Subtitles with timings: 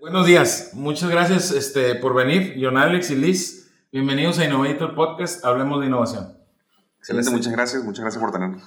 [0.00, 3.70] Buenos días, muchas gracias este, por venir, John Alex y Liz.
[3.92, 6.38] Bienvenidos a Innovator Podcast, hablemos de innovación.
[6.96, 8.62] Excelente, este, muchas gracias, muchas gracias por tenernos.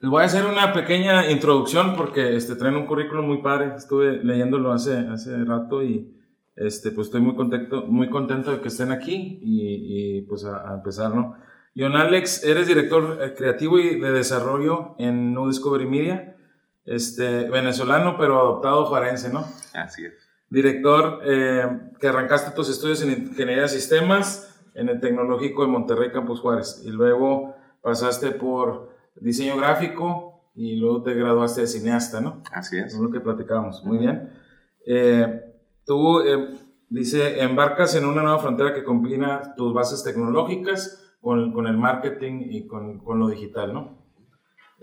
[0.00, 4.24] Les voy a hacer una pequeña introducción porque este, traen un currículum muy padre, estuve
[4.24, 6.20] leyéndolo hace, hace rato y
[6.56, 10.68] este, pues estoy muy contento, muy contento de que estén aquí y, y pues a,
[10.68, 11.36] a, empezar, ¿no?
[11.76, 16.36] John Alex, eres director eh, creativo y de desarrollo en No Discovery Media,
[16.84, 19.46] este, venezolano pero adoptado juarense, ¿no?
[19.74, 21.66] Así es director eh,
[21.98, 26.82] que arrancaste tus estudios en Ingeniería de Sistemas en el Tecnológico de Monterrey Campus Juárez
[26.84, 32.42] y luego pasaste por diseño gráfico y luego te graduaste de cineasta, ¿no?
[32.52, 32.92] Así es.
[32.92, 33.82] Es lo que platicábamos.
[33.84, 34.30] Muy bien.
[34.86, 35.40] Eh,
[35.86, 36.50] tú, eh,
[36.90, 42.42] dice, embarcas en una nueva frontera que combina tus bases tecnológicas con, con el marketing
[42.50, 44.02] y con, con lo digital, ¿no?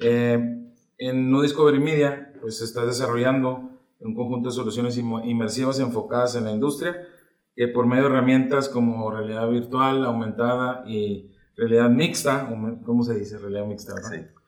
[0.01, 6.51] en No Discovery Media, pues estás desarrollando un conjunto de soluciones inmersivas enfocadas en la
[6.51, 7.07] industria,
[7.55, 12.47] que por medio de herramientas como realidad virtual, aumentada y realidad mixta,
[12.85, 13.37] ¿cómo se dice?
[13.37, 14.11] Realidad mixta, ¿verdad?
[14.11, 14.39] Sí.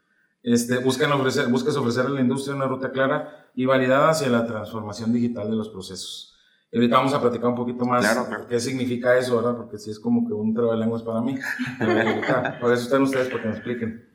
[0.44, 4.46] Este, buscan ofrecer, buscas ofrecer a la industria una ruta clara y validada hacia la
[4.46, 6.36] transformación digital de los procesos.
[6.72, 9.58] Y ahorita vamos a platicar un poquito más claro, qué significa eso, ¿verdad?
[9.58, 11.36] Porque sí es como que un trabalenguas para mí.
[12.62, 14.10] por eso están ustedes, para que me expliquen.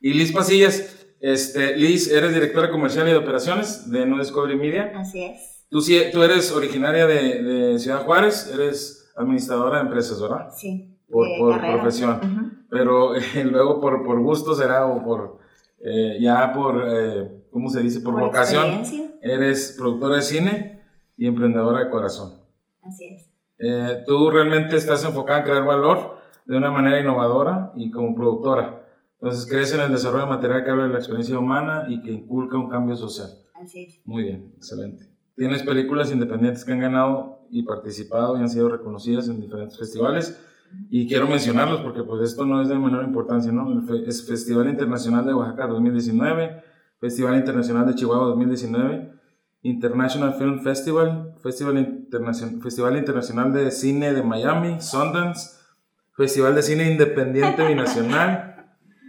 [0.00, 4.92] Y Liz Pasillas, este, Liz, eres directora comercial y de operaciones de No Discovery Media.
[4.96, 5.66] Así es.
[5.68, 5.80] Tú,
[6.12, 10.50] tú eres originaria de, de Ciudad Juárez, eres administradora de empresas, ¿verdad?
[10.54, 10.92] Sí.
[11.08, 12.66] Por, por profesión.
[12.70, 15.38] Pero eh, luego por, por gusto será o por,
[15.80, 18.00] eh, ya por, eh, ¿cómo se dice?
[18.00, 18.82] Por, por vocación.
[19.22, 20.82] Eres productora de cine
[21.16, 22.40] y emprendedora de corazón.
[22.82, 24.04] Así es.
[24.04, 28.85] tú realmente estás enfocada en crear valor de una manera innovadora y como productora.
[29.20, 32.12] Entonces, crees en el desarrollo de material que habla de la experiencia humana y que
[32.12, 33.30] inculca un cambio social.
[33.54, 34.00] Así es.
[34.04, 35.10] Muy bien, excelente.
[35.36, 40.38] Tienes películas independientes que han ganado y participado y han sido reconocidas en diferentes festivales.
[40.90, 43.82] Y quiero mencionarlos porque pues esto no es de menor importancia, ¿no?
[44.06, 46.62] Es Festival Internacional de Oaxaca 2019,
[46.98, 49.12] Festival Internacional de Chihuahua 2019,
[49.62, 55.56] International Film Festival, Festival, Internacional, Festival Internacional de Cine de Miami, Sundance,
[56.16, 58.55] Festival de Cine Independiente Binacional,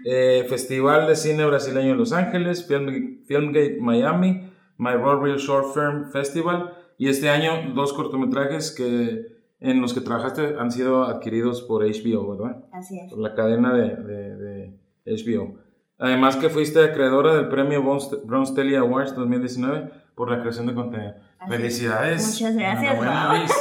[0.10, 5.74] eh, Festival de Cine Brasileño en Los Ángeles, Film, Filmgate Miami, My Raw Real Short
[5.74, 11.62] Film Festival y este año dos cortometrajes que en los que trabajaste han sido adquiridos
[11.62, 12.64] por HBO, ¿verdad?
[12.72, 13.12] Así es.
[13.12, 14.74] Por la cadena de, de,
[15.06, 15.56] HBO.
[15.98, 21.16] Además que fuiste acreedora del premio Bronze Telly Awards 2019 por la creación de contenido.
[21.50, 22.42] Felicidades.
[22.42, 23.52] Muchas gracias.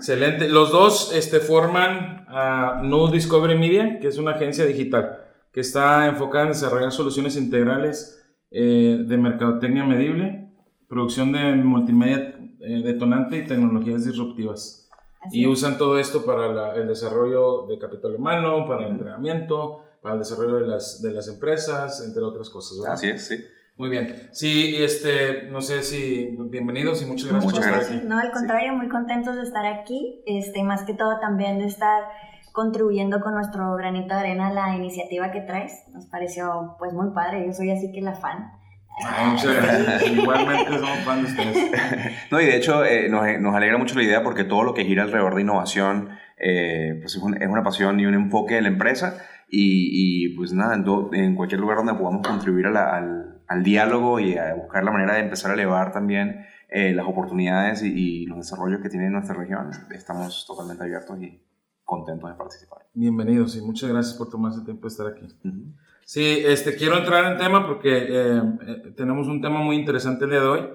[0.00, 0.48] Excelente.
[0.48, 6.06] Los dos este, forman a New Discovery Media, que es una agencia digital que está
[6.06, 8.18] enfocada en desarrollar soluciones integrales
[8.50, 10.54] eh, de mercadotecnia medible,
[10.88, 14.88] producción de multimedia eh, detonante y tecnologías disruptivas.
[15.30, 20.20] y usan todo esto para el desarrollo de capital humano, para el entrenamiento, para el
[20.20, 22.86] desarrollo de las, de las empresas, entre otras cosas.
[22.86, 23.36] Así es, sí.
[23.80, 24.14] Muy bien.
[24.32, 28.04] Sí, este, no sé si bienvenidos y muchas gracias muchas por estar gracias.
[28.04, 32.02] No, al contrario, muy contentos de estar aquí, este, más que todo también de estar
[32.52, 35.72] contribuyendo con nuestro granito de arena a la iniciativa que traes.
[35.94, 38.52] Nos pareció pues muy padre, yo soy así que la fan.
[39.30, 40.10] muchas gracias.
[40.10, 41.70] Igualmente somos fan de ustedes.
[42.30, 44.84] No, y de hecho eh, nos, nos, alegra mucho la idea porque todo lo que
[44.84, 48.68] gira alrededor de innovación eh, pues es, es, una pasión y un enfoque de la
[48.68, 49.16] empresa
[49.48, 53.64] y, y pues nada, en, en, cualquier lugar donde podamos contribuir a la, al al
[53.64, 58.24] diálogo y a buscar la manera de empezar a elevar también eh, las oportunidades y,
[58.26, 59.72] los desarrollos que tiene nuestra región.
[59.90, 61.42] Estamos totalmente abiertos y
[61.84, 62.86] contentos de participar.
[62.94, 65.26] Bienvenidos y muchas gracias por tomarse el tiempo de estar aquí.
[66.04, 70.30] Sí, este, quiero entrar en tema porque eh, eh, tenemos un tema muy interesante el
[70.30, 70.68] día de hoy.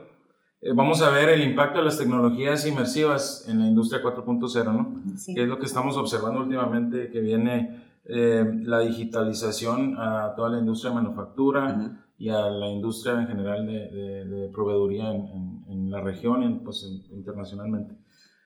[0.75, 5.01] vamos a ver el impacto de las tecnologías inmersivas en la industria 4.0, ¿no?
[5.15, 5.33] Sí.
[5.33, 10.91] Que es lo que estamos observando últimamente, que viene la digitalización a toda la industria
[10.91, 16.43] de manufactura y a la industria en general de, de, proveeduría en, en, la región
[16.43, 17.95] y pues, internacionalmente.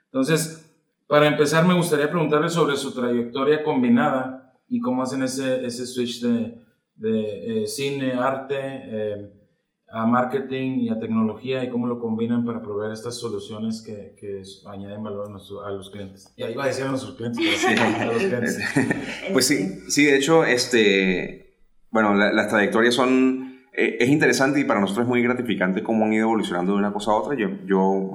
[0.06, 0.69] Entonces,
[1.07, 6.21] para empezar, me gustaría preguntarle sobre su trayectoria combinada y cómo hacen ese, ese switch
[6.21, 6.62] de,
[6.95, 9.33] de eh, cine, arte, eh,
[9.92, 14.44] a marketing y a tecnología y cómo lo combinan para proveer estas soluciones que, que
[14.68, 16.31] añaden valor a, a, los clientes.
[16.38, 18.60] Y ahí va a decir a nuestros clientes, pero a los clientes.
[19.33, 21.57] Pues sí, sí, de hecho, este,
[21.89, 26.13] bueno, las trayectorias son eh, es interesante y para nosotros es muy gratificante cómo han
[26.13, 27.36] ido evolucionando de una cosa a otra.
[27.38, 28.12] Yo, yo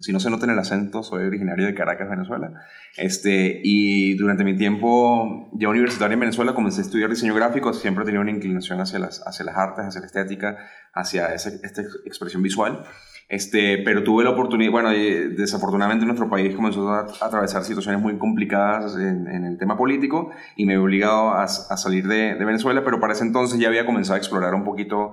[0.00, 2.52] si no se nota en el acento, soy originario de Caracas, Venezuela.
[2.96, 7.72] Este, y durante mi tiempo ya universitario en Venezuela comencé a estudiar diseño gráfico.
[7.72, 10.58] Siempre he tenido una inclinación hacia las, hacia las artes, hacia la estética,
[10.92, 12.84] hacia esa, esta expresión visual.
[13.30, 18.96] Este, pero tuve la oportunidad, bueno, desafortunadamente nuestro país comenzó a, atravesar situaciones muy complicadas
[18.96, 23.22] en, el tema político y me he obligado a, salir de, Venezuela, pero para ese
[23.22, 25.12] entonces ya había comenzado a explorar un poquito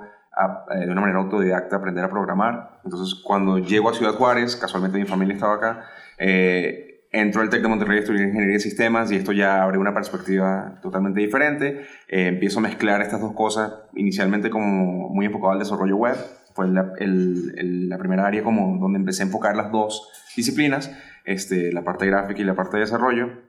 [0.73, 2.79] eh, de una manera autodidacta, aprender a programar.
[2.83, 5.83] Entonces, cuando llego a Ciudad Juárez, casualmente mi familia estaba acá,
[6.17, 9.77] eh, entro al TEC de Monterrey a estudiar Ingeniería de Sistemas y esto ya abre
[9.77, 11.81] una perspectiva totalmente diferente.
[12.07, 16.17] Eh, empiezo a mezclar estas dos cosas, inicialmente como muy enfocado al desarrollo web,
[16.57, 20.92] fue la, primera área como donde empecé a enfocar las dos disciplinas,
[21.24, 23.46] este, la parte gráfica y la parte de desarrollo.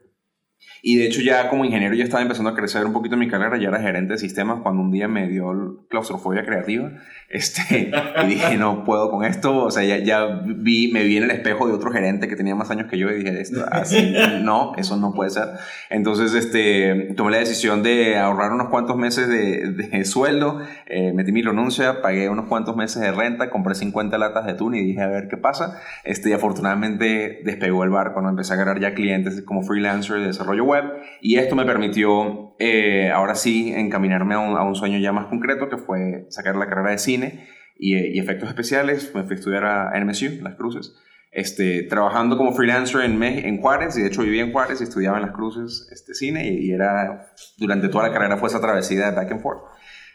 [0.83, 3.59] Y de hecho ya como ingeniero ya estaba empezando a crecer un poquito mi carrera,
[3.59, 6.93] ya era gerente de sistemas cuando un día me dio claustrofobia creativa
[7.29, 7.91] este,
[8.23, 11.31] y dije no puedo con esto, o sea ya, ya vi, me vi en el
[11.31, 14.73] espejo de otro gerente que tenía más años que yo y dije esto, así no,
[14.77, 15.49] eso no puede ser.
[15.91, 21.33] Entonces este, tomé la decisión de ahorrar unos cuantos meses de, de sueldo, eh, metí
[21.33, 25.03] mi renuncia, pagué unos cuantos meses de renta, compré 50 latas de atún y dije
[25.03, 25.81] a ver qué pasa.
[26.05, 30.27] Este, y afortunadamente despegó el barco, cuando empecé a agarrar ya clientes como freelancer de
[30.27, 30.48] desarrollo
[31.21, 35.77] y esto me permitió eh, ahora sí encaminarme a un, sueño ya más concreto que
[35.77, 37.47] fue sacar la carrera de cine
[37.79, 39.13] y, y efectos especiales.
[39.15, 40.95] Me fui a estudiar a NMSU, Las Cruces.
[41.31, 45.19] Este, trabajando como freelancer en, en Juárez, y de hecho vivía en Juárez y estudiaba
[45.19, 49.11] en Las Cruces este, cine y, y era, durante toda la carrera fue esa travesía
[49.11, 49.63] de back and forth.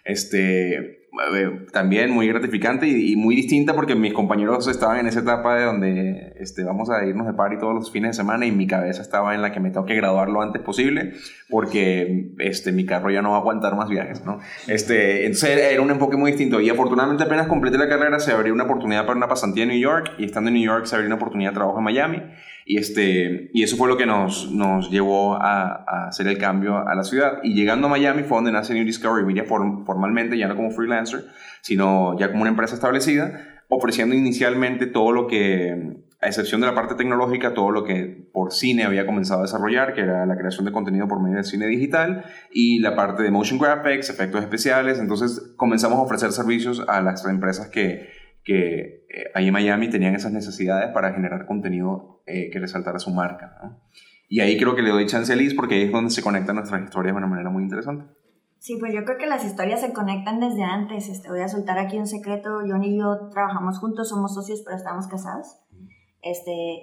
[0.03, 1.03] Este,
[1.35, 5.65] eh, también muy gratificante y, muy distinta porque mis compañeros estaban en esa etapa de
[5.65, 9.03] donde este, vamos a irnos de party todos los fines de semana y mi cabeza
[9.03, 11.13] estaba en la que me tengo que graduar lo antes posible
[11.49, 14.39] porque este, mi carro ya no va a aguantar más viajes, ¿no?
[14.67, 18.51] Este, entonces era un enfoque muy distinto y afortunadamente apenas completé la carrera se abrió
[18.51, 21.05] una oportunidad para una pasantía en New York y estando en New York se abrió
[21.05, 22.23] una oportunidad de trabajo en Miami
[22.65, 26.95] y, este, y eso fue lo que nos, nos llevó a, hacer el cambio a
[26.95, 27.39] la ciudad.
[27.43, 31.25] Y llegando a Miami fue donde nace New Discovery Media formalmente, ya no como freelancer,
[31.61, 36.75] sino ya como una empresa establecida, ofreciendo inicialmente todo lo que, a excepción de la
[36.75, 40.65] parte tecnológica, todo lo que por cine había comenzado a desarrollar, que era la creación
[40.65, 44.99] de contenido por medio de cine digital y la parte de motion graphics, efectos especiales.
[44.99, 48.09] Entonces comenzamos a ofrecer servicios a las empresas que,
[48.43, 53.11] que eh, ahí en Miami tenían esas necesidades para generar contenido eh, que resaltara su
[53.11, 53.59] marca.
[53.61, 53.79] ¿no?
[54.27, 56.55] Y ahí creo que le doy chance a Liz porque ahí es donde se conectan
[56.55, 58.05] nuestras historias de una manera muy interesante.
[58.57, 61.09] Sí, pues yo creo que las historias se conectan desde antes.
[61.09, 62.61] Este, voy a soltar aquí un secreto.
[62.67, 65.59] John y yo trabajamos juntos, somos socios, pero estamos casados.
[66.21, 66.79] Este,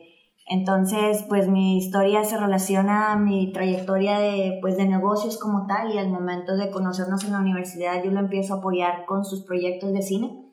[0.47, 5.93] entonces, pues mi historia se relaciona a mi trayectoria de, pues, de negocios como tal
[5.93, 9.45] y al momento de conocernos en la universidad yo lo empiezo a apoyar con sus
[9.45, 10.50] proyectos de cine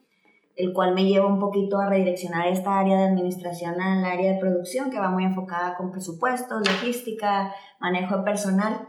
[0.58, 4.40] el cual me lleva un poquito a redireccionar esta área de administración al área de
[4.40, 8.88] producción, que va muy enfocada con presupuestos, logística, manejo de personal.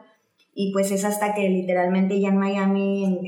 [0.54, 3.20] Y pues es hasta que literalmente ya en Miami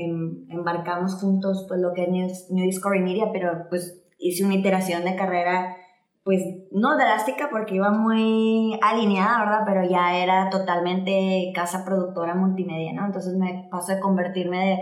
[0.49, 5.15] embarcamos juntos pues lo que es New, Discovery Media, pero pues hice una iteración de
[5.15, 5.77] carrera
[6.23, 9.61] pues no drástica porque iba muy alineada, ¿verdad?
[9.65, 13.05] Pero ya era totalmente casa productora multimedia, ¿no?
[13.05, 14.79] Entonces me pasó de convertirme de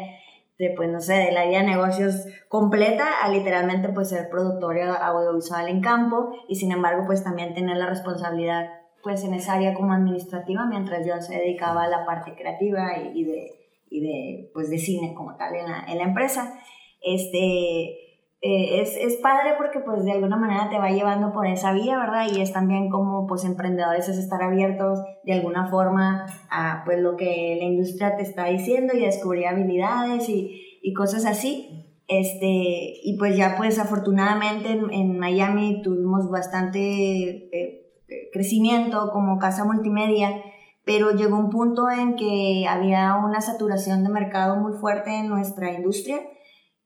[0.59, 5.69] de, pues, no sé, del área de negocios completa a literalmente, pues, ser productor audiovisual
[5.69, 8.69] en campo y, sin embargo, pues, también tener la responsabilidad,
[9.01, 13.23] pues, en esa área como administrativa, mientras yo se dedicaba a la parte creativa y,
[13.23, 13.51] de,
[13.89, 16.53] y de, pues, de cine como tal en la, en la empresa.
[17.01, 18.08] Este,
[18.41, 21.99] eh, es, es, padre porque pues de alguna manera te va llevando por esa vía,
[21.99, 22.25] ¿verdad?
[22.33, 27.17] Y es también como pues emprendedores es estar abiertos de alguna forma a pues lo
[27.17, 31.85] que la industria te está diciendo y descubrir habilidades y, y cosas así.
[32.07, 37.91] Este, y pues ya pues afortunadamente en, Miami tuvimos bastante eh,
[38.31, 40.41] crecimiento como casa multimedia,
[40.85, 45.73] pero llegó un punto en que había una saturación de mercado muy fuerte en nuestra
[45.73, 46.21] industria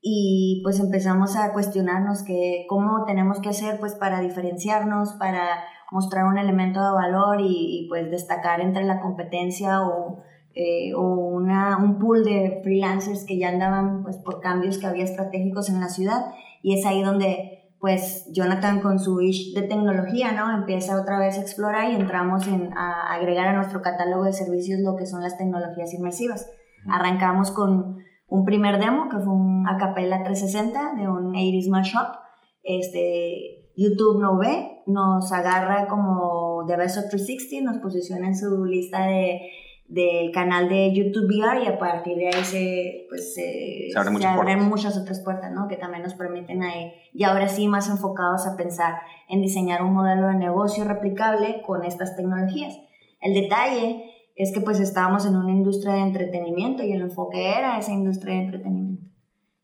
[0.05, 6.25] y pues empezamos a cuestionarnos que cómo tenemos que hacer pues para diferenciarnos, para mostrar
[6.25, 10.21] un elemento de valor y, pues destacar entre la competencia o,
[10.55, 15.05] eh, o una, un pool de freelancers que ya andaban pues por cambios que había
[15.05, 20.33] estratégicos en la ciudad y es ahí donde pues Jonathan con su ish de tecnología,
[20.33, 20.53] ¿no?
[20.53, 24.81] Empieza otra vez a explorar y entramos en, a agregar a nuestro catálogo de servicios
[24.81, 26.49] lo que son las tecnologías inmersivas.
[26.89, 32.15] Arrancamos con un primer demo que fue un acapella 360 de un 80s mashup.
[32.63, 38.65] Este, YouTube no ve, nos agarra como The Best of 360, nos posiciona en su
[38.65, 39.41] lista de
[39.87, 44.97] del canal de YouTube VR y a partir de ahí se, pues, se, abren muchas
[44.97, 45.67] otras puertas, ¿no?
[45.67, 48.95] Que también nos permiten ahí, y ahora sí más enfocados a pensar
[49.29, 52.79] en diseñar un modelo de negocio replicable con estas tecnologías.
[53.21, 57.77] El detalle es que pues estábamos en una industria de entretenimiento y el enfoque era
[57.77, 59.03] esa industria de entretenimiento.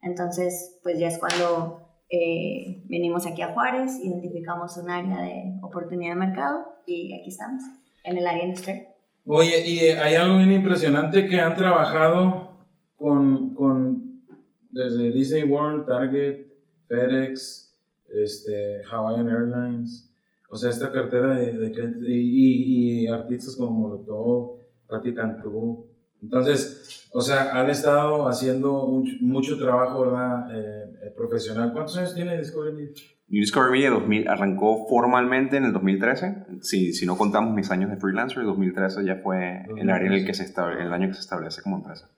[0.01, 6.13] Entonces, pues ya es cuando eh, venimos aquí a Juárez, identificamos un área de oportunidad
[6.13, 7.63] de mercado y aquí estamos,
[8.03, 8.87] en el área industrial.
[9.25, 12.49] Oye, y eh, hay algo bien impresionante que han trabajado
[12.95, 14.23] con, con
[14.71, 16.47] desde Disney World, Target,
[16.87, 17.75] FedEx,
[18.11, 20.09] este, Hawaiian Airlines,
[20.49, 24.58] o sea, esta cartera de, de y, artistas como Molotov,
[24.89, 25.85] Patti Cantú.
[26.21, 28.87] Entonces, o sea, han estado haciendo
[29.21, 30.49] mucho, trabajo, ¿verdad?
[30.53, 31.71] Eh, eh, profesional.
[31.71, 32.91] ¿Cuántos años tiene Discovery Media?
[33.27, 36.45] Discovery Media 2000, arrancó formalmente en el 2013.
[36.61, 40.13] Si, si no contamos mis años de freelancer, el 2013 ya fue el área en
[40.13, 42.09] el que se establece, el año que se establece como empresa.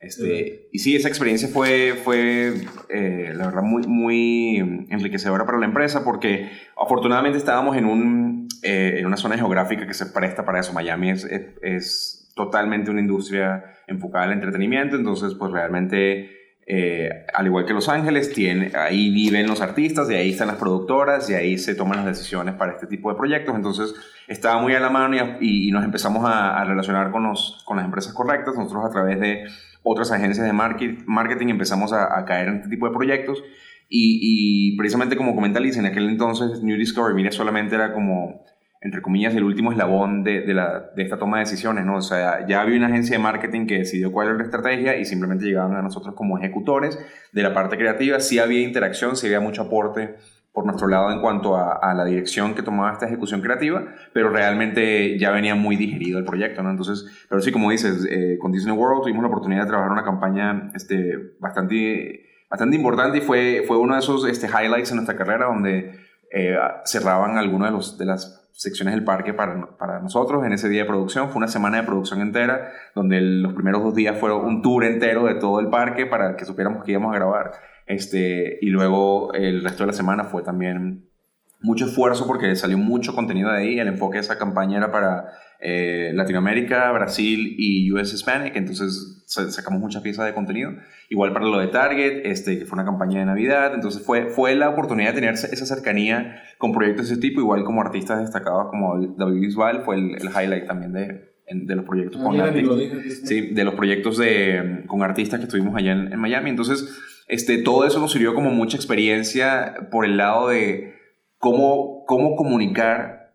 [0.00, 2.54] Este, y sí, esa experiencia fue, fue
[2.88, 4.56] eh, la verdad, muy, muy
[4.88, 8.29] enriquecedora para la empresa porque afortunadamente estábamos en, un,
[8.62, 10.72] eh, en una zona geográfica que se presta para eso.
[10.72, 16.38] Miami es, es, totalmente una industria enfocada al entretenimiento, entonces pues realmente...
[16.72, 20.56] Eh, al igual que Los Ángeles, tiene, ahí viven los artistas, y ahí están las
[20.56, 23.56] productoras, y ahí se toman las decisiones para este tipo de proyectos.
[23.56, 23.92] Entonces,
[24.28, 27.76] estaba muy a la mano y, y nos empezamos a, a relacionar con, los, con
[27.76, 28.54] las empresas correctas.
[28.54, 29.46] Nosotros, a través de
[29.82, 33.42] otras agencias de marketing empezamos a, caer en este tipo de proyectos
[33.92, 38.44] y, precisamente como comenta Liz, en aquel entonces New Discovery Media solamente era como,
[38.80, 41.96] entre comillas, el último eslabón de, de, la, de esta toma de decisiones, ¿no?
[41.96, 45.04] O sea, ya había una agencia de marketing que decidió cuál era la estrategia y
[45.04, 46.98] simplemente llegaban a nosotros como ejecutores
[47.32, 48.20] de la parte creativa.
[48.20, 50.14] Sí había interacción, sí había mucho aporte
[50.52, 55.16] por nuestro lado en cuanto a, la dirección que tomaba esta ejecución creativa, pero realmente
[55.18, 56.70] ya venía muy digerido el proyecto, ¿no?
[56.70, 60.02] Entonces, pero sí, como dices, eh, con Disney World tuvimos la oportunidad de trabajar una
[60.02, 65.16] campaña este, bastante, bastante importante y fue, fue uno de esos este, highlights en nuestra
[65.16, 65.94] carrera donde
[66.32, 70.68] eh, cerraban algunas de, los, de las secciones del parque para, para, nosotros en ese
[70.68, 71.30] día de producción.
[71.30, 75.24] Fue una semana de producción entera, donde los primeros dos días fueron un tour entero
[75.24, 77.52] de todo el parque para que supiéramos que íbamos a grabar.
[77.86, 81.08] Este, y luego el resto de la semana fue también
[81.62, 83.78] mucho esfuerzo porque salió mucho contenido de ahí.
[83.78, 89.80] El enfoque de esa campaña era para eh, Latinoamérica, Brasil y US Hispanic, entonces sacamos
[89.80, 90.72] muchas piezas de contenido.
[91.08, 94.54] Igual para lo de Target, este, que fue una campaña de Navidad, entonces fue, fue
[94.56, 98.68] la oportunidad de tener esa cercanía con proyectos de ese tipo, igual como artistas destacados
[98.70, 103.28] como David Bisbal, fue el, highlight también de, de los proyectos ah, con artistas.
[103.28, 106.50] Sí, de los proyectos de, con artistas que estuvimos allá en, en Miami.
[106.50, 110.94] Entonces, este, todo eso nos sirvió como mucha experiencia por el lado de
[111.38, 113.29] cómo, cómo comunicar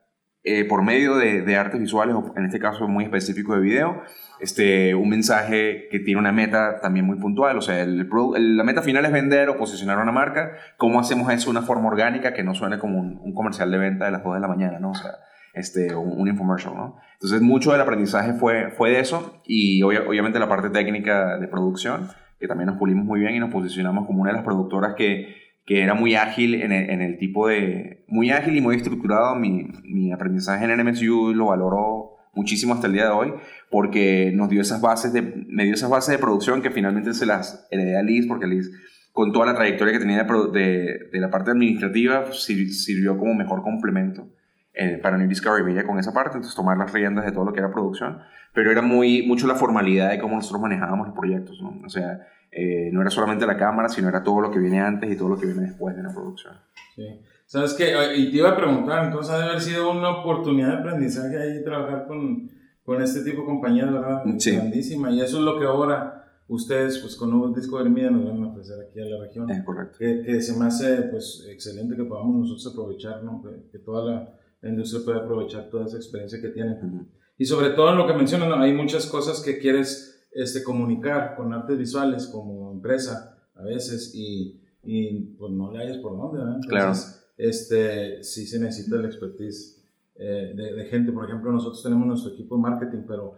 [0.47, 4.03] eh, por medio de, de, artes visuales, o en este caso muy específico de video,
[4.39, 7.57] este, un mensaje que tiene una meta también muy puntual.
[7.57, 8.07] O sea, el,
[8.55, 10.51] la meta final es vender o posicionar una marca.
[10.77, 14.05] ¿Cómo hacemos eso de una forma orgánica que no suene como un, comercial de venta
[14.05, 14.91] de las 2 de la mañana, ¿no?
[14.91, 15.11] O sea,
[15.55, 16.97] este, un, un infomercial, ¿no?
[17.13, 22.09] Entonces, mucho del aprendizaje fue, fue de eso y obviamente la parte técnica de producción
[22.39, 25.44] que también nos pulimos muy bien y nos posicionamos como una de las productoras que,
[25.65, 28.03] que era muy ágil en el, en el, tipo de...
[28.07, 29.35] Muy ágil y muy estructurado.
[29.35, 33.33] Mi, mi aprendizaje en NMSU lo valoro muchísimo hasta el día de hoy
[33.71, 37.25] porque nos dio esas bases de, me dio esas bases de producción que finalmente se
[37.25, 38.69] las heredé a Liz porque Liz
[39.13, 44.27] con toda la trayectoria que tenía de, de, la parte administrativa sirvió como mejor complemento
[44.73, 47.53] eh, para New Discovery Media con esa parte, entonces tomar las riendas de todo lo
[47.53, 48.19] que era producción,
[48.53, 51.79] pero era muy, mucho la formalidad de cómo nosotros manejábamos los proyectos, ¿no?
[51.85, 55.11] O sea, eh, no era solamente la cámara, sino era todo lo que viene antes
[55.11, 56.53] y todo lo que viene después de la producción.
[56.95, 57.03] Sí.
[57.45, 57.93] ¿Sabes qué?
[58.15, 61.63] Y te iba a preguntar, entonces ha de haber sido una oportunidad de aprendizaje ahí
[61.65, 62.49] trabajar con,
[62.85, 64.23] con este tipo de compañías, ¿verdad?
[64.37, 64.55] Sí.
[64.55, 65.11] Grandísima.
[65.11, 68.41] Y eso es lo que ahora ustedes, pues con Nuevo Disco de Media, nos van
[68.41, 69.49] a ofrecer aquí a la región.
[69.49, 69.97] Es correcto.
[69.99, 73.43] Que, que, se me hace, pues, excelente que podamos nosotros aprovechar, ¿no?
[73.69, 77.09] Que, toda la, la, industria pueda aprovechar toda esa experiencia que tienen.
[77.37, 81.53] Y sobre todo en lo que mencionan, hay muchas cosas que quieres este, comunicar con
[81.53, 86.59] artes visuales como empresa a veces y, y pues no le hayas por dónde, ¿verdad?
[86.67, 86.93] claro.
[87.37, 89.81] Este, sí se necesita la expertise
[90.15, 91.11] eh, de, gente.
[91.11, 93.35] Por ejemplo, nosotros tenemos nuestro equipo de marketing, pero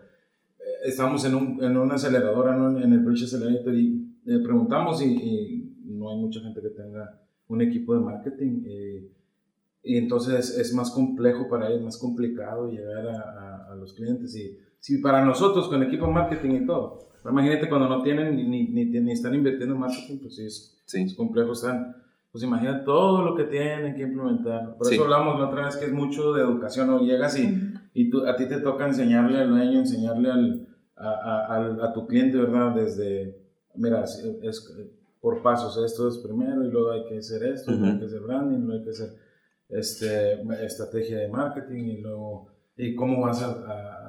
[0.60, 2.80] eh, estamos en, un, en una aceleradora, ¿no?
[2.80, 7.62] en el Bridge Accelerator, y eh, preguntamos y, no hay mucha gente que tenga un
[7.62, 8.64] equipo de marketing.
[9.84, 14.36] y entonces es más complejo para ellos, más complicado llegar a, a, a los clientes.
[14.36, 18.86] Y si para nosotros con equipo marketing y todo, imagínate cuando no tienen ni, ni,
[18.86, 21.02] ni, están invirtiendo en marketing, pues sí es, sí.
[21.02, 21.94] es complejo, están,
[22.32, 24.78] pues imagina todo lo que tienen que implementar.
[24.78, 27.02] Por eso hablamos la otra vez que es mucho de educación, ¿no?
[27.02, 31.88] Llegas y, y tú, a ti te toca enseñarle al dueño, enseñarle al, a, a,
[31.88, 32.74] a, tu cliente, ¿verdad?
[32.74, 33.38] Desde,
[33.76, 34.74] mira, es,
[35.20, 38.22] por pasos, esto es primero y luego hay que hacer esto, luego hay que hacer
[38.22, 39.10] branding, luego hay que hacer
[39.68, 44.07] este, estrategia de marketing y luego, y cómo vas a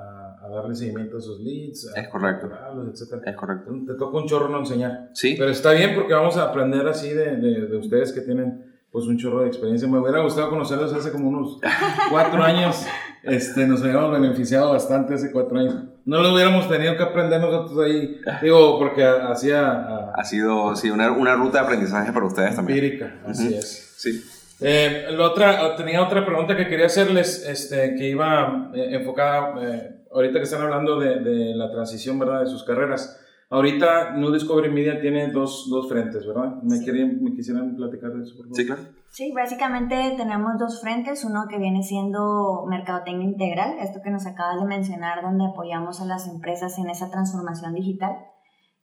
[0.50, 2.50] darle seguimiento a esos leads, a Es correcto.
[2.93, 3.23] etcétera.
[3.26, 3.73] Es correcto.
[3.87, 5.11] Te toca un chorro no enseñar.
[5.14, 5.35] Sí.
[5.38, 9.05] Pero está bien porque vamos a aprender así de, de, de ustedes que tienen pues
[9.07, 9.87] un chorro de experiencia.
[9.88, 11.59] Me hubiera gustado conocerlos hace como unos
[12.11, 12.85] cuatro años.
[13.23, 15.75] Este, nos habíamos beneficiado bastante hace cuatro años.
[16.05, 20.88] No lo hubiéramos tenido que aprender nosotros ahí, digo, porque hacía ah, Ha sido sí,
[20.88, 22.78] una, una ruta de aprendizaje para ustedes también.
[22.78, 23.57] empírica, así Ujú.
[23.59, 23.95] es.
[23.99, 24.25] Sí.
[24.61, 29.98] Eh, la otra, tenía otra pregunta que quería hacerles, este, que iba eh, enfocada, eh,
[30.12, 33.21] ahorita que están hablando de, de la transición, ¿verdad?, de sus carreras.
[33.50, 36.62] Ahorita New Discovery Media tiene dos, dos frentes, ¿verdad?
[36.62, 36.85] ¿Me, Sí.
[36.85, 38.57] querían, ¿Me quisieran platicar de eso, por favor?
[38.57, 38.83] Sí, claro.
[39.09, 44.61] Sí, básicamente tenemos dos frentes, uno que viene siendo mercadotecnia integral, esto que nos acabas
[44.61, 48.17] de mencionar, donde apoyamos a las empresas en esa transformación digital.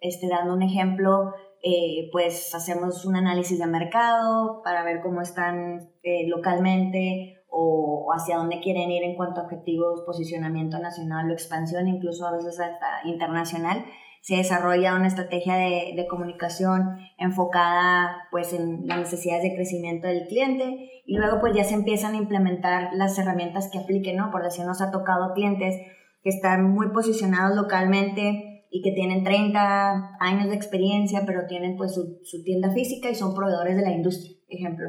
[0.01, 5.89] Este, dando un ejemplo, eh, pues hacemos un análisis de mercado para ver cómo están
[6.01, 11.87] eh, localmente o, hacia dónde quieren ir en cuanto a objetivos, posicionamiento nacional o expansión,
[11.87, 13.85] incluso a veces hasta internacional
[14.21, 20.27] se desarrolla una estrategia de, de, comunicación enfocada pues en las necesidades de crecimiento del
[20.27, 24.31] cliente y luego pues ya se empiezan a implementar las herramientas que apliquen, ¿no?
[24.31, 25.75] Por decir, nos ha tocado clientes
[26.23, 31.93] que están muy posicionados localmente y que tienen 30 años de experiencia, pero tienen pues
[31.93, 34.87] su, su tienda física y son proveedores de la industria, ejemplo.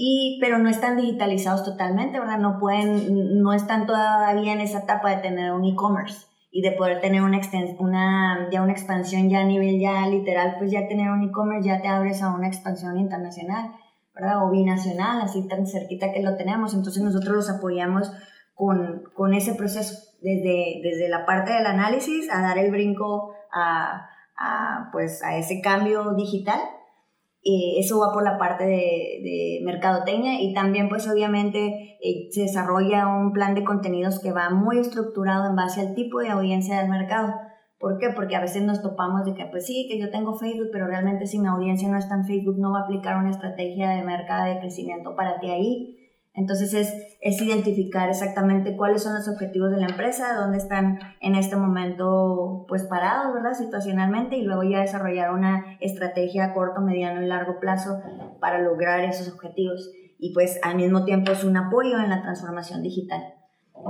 [0.00, 2.38] Y, pero no están digitalizados totalmente, ¿verdad?
[2.38, 7.00] No pueden, no están todavía en esa etapa de tener un e-commerce y de poder
[7.00, 7.40] tener una,
[7.80, 11.82] una, ya una expansión ya a nivel ya literal, pues ya tener un e-commerce ya
[11.82, 13.72] te abres a una expansión internacional,
[14.14, 14.46] ¿verdad?
[14.46, 16.74] O binacional, así tan cerquita que lo tenemos.
[16.74, 18.12] Entonces nosotros los apoyamos
[18.54, 24.10] con, con ese proceso, desde, desde la parte del análisis a dar el brinco a,
[24.36, 26.60] a pues, a ese cambio digital.
[27.44, 32.42] Eh, eso va por la parte de, de mercadotecnia y también pues obviamente eh, se
[32.42, 36.80] desarrolla un plan de contenidos que va muy estructurado en base al tipo de audiencia
[36.80, 37.34] del mercado.
[37.78, 38.08] ¿Por qué?
[38.14, 41.26] Porque a veces nos topamos de que pues sí, que yo tengo Facebook, pero realmente
[41.26, 44.52] si mi audiencia no está en Facebook no va a aplicar una estrategia de mercado
[44.52, 45.97] de crecimiento para ti ahí.
[46.38, 51.34] Entonces es, es identificar exactamente cuáles son los objetivos de la empresa, dónde están en
[51.34, 53.54] este momento pues parados, ¿verdad?
[53.54, 58.00] Situacionalmente y luego ya desarrollar una estrategia a corto, mediano y largo plazo
[58.40, 59.90] para lograr esos objetivos.
[60.20, 63.20] Y pues al mismo tiempo es un apoyo en la transformación digital.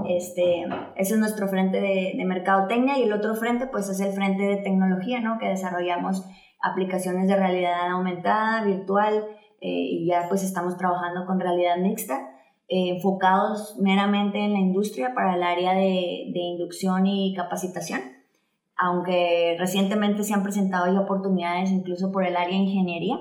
[0.08, 0.62] Este,
[0.96, 4.42] ese es nuestro frente de, de mercadotecnia y el otro frente pues es el frente
[4.42, 5.38] de tecnología, ¿no?
[5.38, 6.24] Que desarrollamos
[6.62, 9.24] aplicaciones de realidad aumentada, virtual,
[9.60, 12.27] eh, y ya pues estamos trabajando con realidad mixta,
[12.68, 18.00] eh, enfocados meramente en la industria para el área de, de, inducción y capacitación,
[18.76, 23.16] aunque recientemente se han presentado ya oportunidades incluso por el área de ingeniería,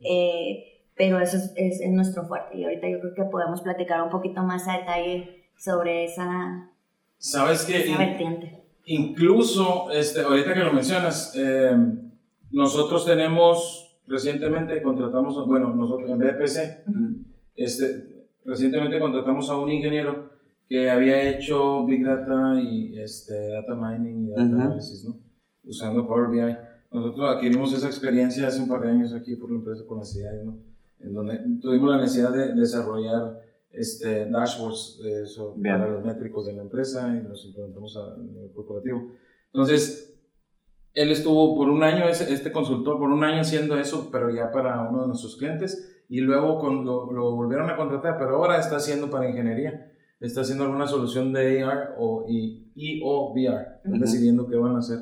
[0.00, 4.00] eh, pero eso es, es, es, nuestro fuerte y ahorita yo creo que podemos platicar
[4.00, 6.70] un poquito más a detalle sobre esa,
[7.18, 8.62] ¿Sabes que esa vertiente.
[8.84, 11.76] Incluso, este, ahorita que lo mencionas, eh,
[12.52, 17.24] nosotros tenemos, recientemente contratamos, bueno, nosotros en BPC, uh -huh.
[17.56, 18.17] este,
[18.48, 20.30] recientemente contratamos a un ingeniero
[20.68, 24.62] que había hecho Big Data y este, Data Mining y Data uh -huh.
[24.62, 25.16] Analysis, ¿no?
[25.64, 26.56] Usando Power BI.
[26.90, 30.44] Nosotros adquirimos esa experiencia hace un par de años aquí por la empresa con necesidades,
[30.44, 30.58] ¿no?
[31.00, 36.54] En donde tuvimos la necesidad de desarrollar este, dashboards eh, so, para los métricos de
[36.54, 39.12] la empresa y los implementamos a nivel corporativo.
[39.52, 40.18] Entonces,
[40.94, 44.88] él estuvo por un año, este consultor, por un año haciendo eso, pero ya para
[44.88, 48.76] uno de nuestros clientes, y luego con, lo, lo, volvieron a contratar, pero ahora está
[48.76, 53.88] haciendo para ingeniería, está haciendo alguna solución de AR o, y, y o VR, uh
[53.88, 53.98] -huh.
[54.00, 55.00] decidiendo qué van a hacer,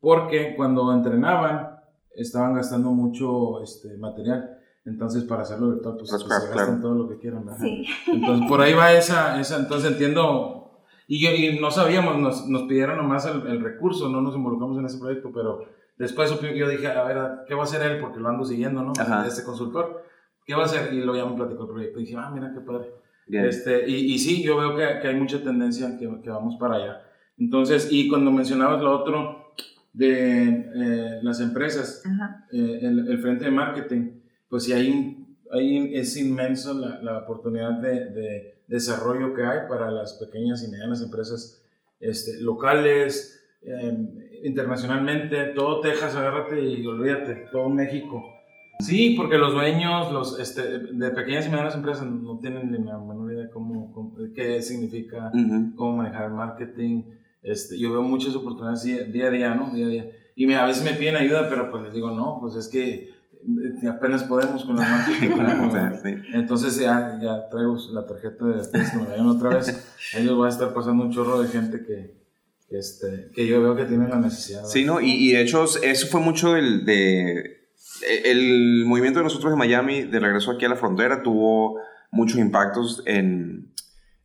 [0.00, 1.80] porque cuando entrenaban
[2.14, 4.58] estaban gastando mucho este, material.
[4.84, 6.80] Entonces, para hacerlo virtual, pues, pues se gastan claro.
[6.80, 7.44] todo lo que quieran.
[7.44, 7.60] ¿verdad?
[7.60, 7.84] Sí.
[8.12, 12.62] Entonces, por ahí va esa, esa entonces entiendo, y, yo, y no sabíamos, nos, nos
[12.62, 15.64] pidieron nomás el, el, recurso, no nos involucramos en ese proyecto, pero
[15.98, 18.00] después yo dije, a ver, ¿qué va a hacer él?
[18.00, 18.92] Porque lo ando siguiendo, ¿no?
[18.98, 19.26] Ajá.
[19.26, 20.02] Este consultor,
[20.50, 20.92] ¿qué va a hacer?
[20.92, 22.90] Y lo ya me platicó el proyecto, y dije, ah, mira qué padre.
[23.28, 26.74] Este, y, y, sí, yo veo que, que, hay mucha tendencia que, que vamos para
[26.74, 27.02] allá.
[27.38, 29.52] Entonces, y cuando mencionabas lo otro
[29.92, 32.02] de eh, las empresas,
[32.50, 34.10] eh, el, el frente de marketing,
[34.48, 35.16] pues sí hay
[35.52, 41.02] es inmenso la, la oportunidad de, de, desarrollo que hay para las pequeñas y medianas
[41.02, 41.60] empresas
[41.98, 48.39] este, locales, eh, internacionalmente, todo Texas, agárrate y olvídate, todo México.
[48.80, 52.98] Sí, porque los dueños los, este, de pequeñas y medianas empresas no tienen ni la
[52.98, 55.74] menor idea cómo, cómo qué significa, uh -huh.
[55.74, 57.04] cómo manejar el marketing.
[57.42, 59.72] Este, yo veo muchas oportunidades día, día a día, ¿no?
[59.72, 60.10] Día a día.
[60.36, 63.10] Y me, a veces me piden ayuda, pero pues les digo, no, pues es que
[63.88, 66.00] apenas podemos con la marca.
[66.02, 66.14] sí.
[66.34, 69.94] Entonces ya, ya traigo la tarjeta de que me vayan otra vez.
[70.14, 72.14] Ahí les voy a estar pasando un chorro de gente que,
[72.70, 74.64] este, que yo veo que tienen la necesidad.
[74.64, 75.00] Sí, ¿no?
[75.00, 77.59] Y, y de hecho, eso fue mucho del, de...
[78.08, 83.02] El movimiento de nosotros de Miami, de regreso aquí a la frontera, tuvo muchos impactos
[83.06, 83.72] en,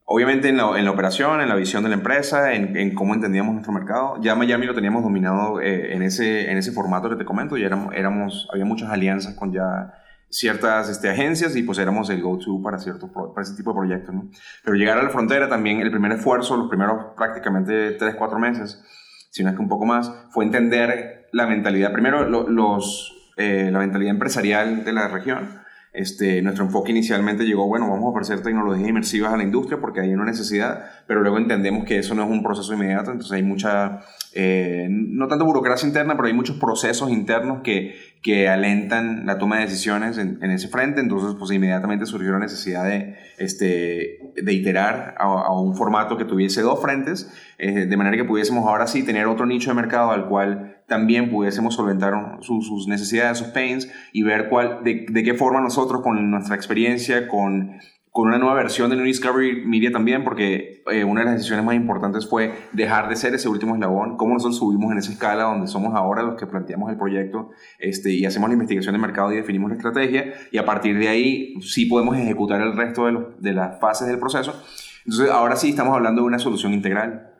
[0.05, 3.13] obviamente en la, en la operación, en la visión de la empresa, en, en, cómo
[3.13, 4.21] entendíamos nuestro mercado.
[4.21, 7.67] Ya Miami lo teníamos dominado eh, en, ese, en ese formato que te comento, ya
[7.67, 9.93] éramos, éramos, había muchas alianzas con ya
[10.29, 14.13] ciertas este, agencias y pues éramos el go-to para, para ese tipo de proyectos.
[14.13, 14.29] ¿no?
[14.63, 18.83] Pero llegar a la frontera también, el primer esfuerzo, los primeros prácticamente 3, 4 meses,
[19.31, 23.79] si no es que un poco más, fue entender la mentalidad, primero los, eh, la
[23.79, 25.65] mentalidad empresarial de la región.
[25.95, 30.01] Este, nuestro enfoque inicialmente llegó, bueno, vamos a ofrecer tecnologías inmersivas a la industria porque
[30.01, 33.43] hay una necesidad, pero luego entendemos que eso no es un proceso inmediato, entonces hay
[33.43, 34.01] mucha,
[34.33, 37.95] eh, no tanto burocracia interna, pero hay muchos procesos internos que,
[38.25, 42.83] que alentan la toma de decisiones en, ese frente, entonces pues inmediatamente surgió la necesidad
[42.83, 48.23] de, este, de iterar a, un formato que tuviese dos frentes, eh, de manera que
[48.23, 53.37] pudiésemos ahora sí tener otro nicho de mercado al cual también pudiésemos solventar sus, necesidades,
[53.37, 57.73] sus pains y ver cuál, de, qué forma nosotros con nuestra experiencia, con,
[58.15, 61.65] con una nueva versión de New Discovery Media también, porque eh, una de las decisiones
[61.65, 65.43] más importantes fue dejar de ser ese último eslabón, cómo nosotros subimos en esa escala
[65.43, 69.33] donde somos ahora los que planteamos el proyecto este, y hacemos la investigación de mercado
[69.33, 73.11] y definimos la estrategia y a partir de ahí sí podemos ejecutar el resto de,
[73.11, 74.63] los, de las fases del proceso.
[75.03, 77.33] Entonces ahora sí estamos hablando de una solución integral.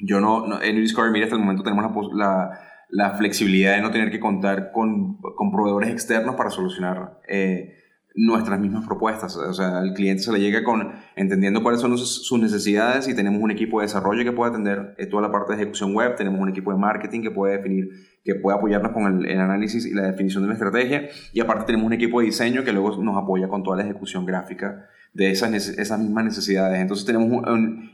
[0.00, 3.76] Yo no, no en New Discovery Media hasta el momento tenemos la, la la flexibilidad
[3.76, 7.77] de no tener que contar con, con proveedores externos para solucionar eh,
[8.18, 9.36] nuestras mismas propuestas.
[9.36, 13.40] O sea, al cliente se le llega con entendiendo cuáles son sus necesidades y tenemos
[13.40, 16.40] un equipo de desarrollo que puede atender eh, toda la parte de ejecución web, tenemos
[16.40, 17.90] un equipo de marketing que puede definir,
[18.24, 21.64] que puede apoyarnos con el, el análisis y la definición de la estrategia y aparte
[21.66, 25.30] tenemos un equipo de diseño que luego nos apoya con toda la ejecución gráfica de
[25.30, 26.78] esas, esas mismas necesidades.
[26.80, 27.42] Entonces tenemos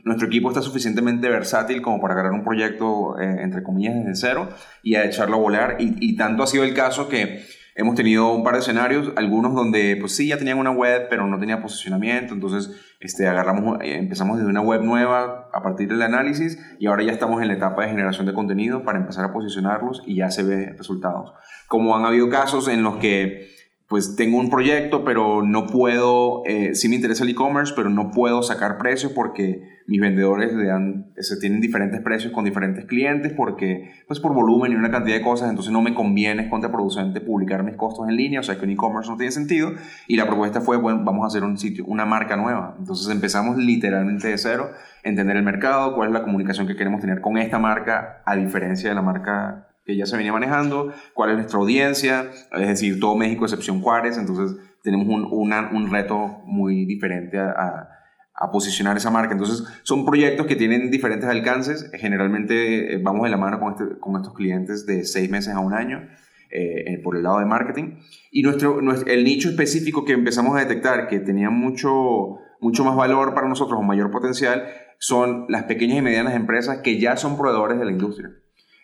[0.03, 4.49] nuestro equipo está suficientemente versátil como para agarrar un proyecto, eh, entre comillas, desde cero
[4.83, 5.77] y a echarlo a volar.
[5.79, 7.43] Y, tanto ha sido el caso que
[7.75, 11.27] hemos tenido un par de escenarios, algunos donde pues sí, ya tenían una web, pero
[11.27, 12.33] no tenía posicionamiento.
[12.33, 17.03] Entonces este, agarramos, eh, empezamos desde una web nueva a partir del análisis y ahora
[17.03, 20.31] ya estamos en la etapa de generación de contenido para empezar a posicionarlos y ya
[20.31, 21.33] se ve resultados.
[21.67, 23.54] Como han habido casos en los que
[23.87, 28.09] pues tengo un proyecto, pero no puedo, eh, sí me interesa el e-commerce, pero no
[28.09, 33.31] puedo sacar precios porque mis vendedores le dan, se tienen diferentes precios con diferentes clientes,
[33.33, 37.21] porque, pues por volumen y una cantidad de cosas, entonces no me conviene, es contraproducente
[37.21, 39.73] publicar mis costos en línea, o sea que un e-commerce no tiene sentido.
[40.07, 42.75] Y la propuesta fue, bueno, vamos a hacer un sitio, una marca nueva.
[42.79, 44.71] Entonces empezamos literalmente de cero,
[45.03, 48.89] entender el mercado, cuál es la comunicación que queremos tener con esta marca, a diferencia
[48.89, 53.15] de la marca que ya se venía manejando, cuál es nuestra audiencia, es decir, todo
[53.15, 57.89] México excepción Juárez, entonces tenemos un, una, un reto muy diferente a,
[58.33, 59.33] a, posicionar esa marca.
[59.33, 63.99] Entonces son proyectos que tienen diferentes alcances, generalmente eh, vamos de la mano con, este,
[63.99, 66.07] con estos clientes de seis meses a un año.
[66.51, 67.97] Eh, por el lado de marketing
[68.31, 72.95] y nuestro, nuestro, el nicho específico que empezamos a detectar que tenía mucho, mucho más
[72.95, 74.63] valor para nosotros o mayor potencial
[74.99, 78.29] son las pequeñas y medianas empresas que ya son proveedores de la industria.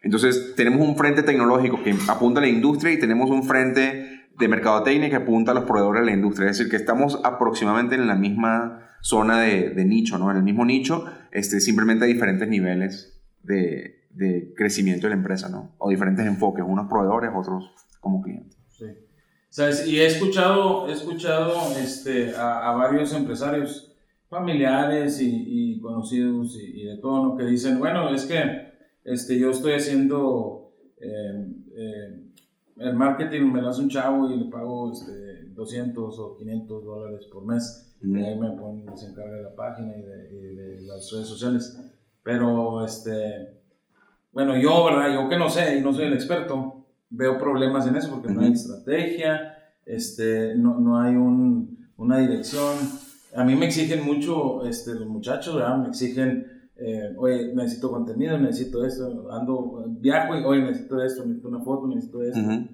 [0.02, 4.48] Entonces, tenemos un frente tecnológico que apunta a la industria y tenemos un frente de
[4.48, 6.50] mercadotecnia que apunta a los proveedores de la industria.
[6.50, 10.32] Es decir, que estamos aproximadamente en la misma zona de, nicho, ¿no?
[10.32, 13.98] En el mismo nicho, este, simplemente a diferentes niveles de,
[14.56, 15.76] crecimiento de la empresa, ¿no?
[15.78, 18.58] O diferentes enfoques, unos proveedores, otros como clientes.
[18.70, 18.86] Sí.
[19.50, 19.88] ¿Sabes?
[19.88, 23.94] Y he escuchado, he escuchado este, a, varios empresarios
[24.30, 27.38] familiares y, y conocidos y, y, de todo, ¿no?
[27.38, 28.71] Que dicen, bueno, es que
[29.04, 32.24] este, yo estoy haciendo eh, eh,
[32.78, 37.26] el marketing, me lo hace un chavo y le pago este, 200 o 500 dólares
[37.32, 37.88] por mes.
[38.04, 41.28] Y ahí me ponen, se encarga de la página y de, y de, las redes
[41.28, 41.80] sociales.
[42.24, 43.62] Pero, este,
[44.32, 45.14] bueno, yo, ¿verdad?
[45.14, 48.42] Yo que no sé y no soy el experto, veo problemas en eso porque no
[48.42, 52.76] hay estrategia, este, no, no hay un, una dirección.
[53.36, 55.78] A mí me exigen mucho, este, los muchachos, ¿verdad?
[55.78, 61.48] Me exigen eh, oye, necesito contenido, necesito esto, ando, viajo, y, oye, necesito esto, necesito
[61.50, 62.40] una foto, necesito esto.
[62.40, 62.68] Uh -huh.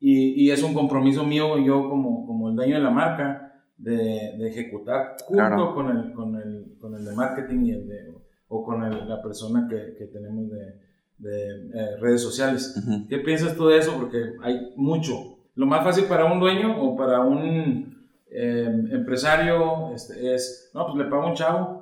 [0.00, 3.46] y, y, es un compromiso mío, yo como, como el dueño de la marca,
[3.76, 5.74] de, de ejecutar junto claro.
[5.74, 8.12] con, el, con, el, con el de marketing y el de,
[8.48, 10.74] o con el, la persona que, que tenemos de,
[11.18, 12.74] de eh, redes sociales.
[12.76, 13.08] Uh -huh.
[13.08, 13.92] ¿Qué piensas tú de eso?
[13.98, 15.12] Porque hay mucho.
[15.54, 20.96] Lo más fácil para un dueño o para un eh, empresario este, es, no, pues
[20.96, 21.79] le pago un chavo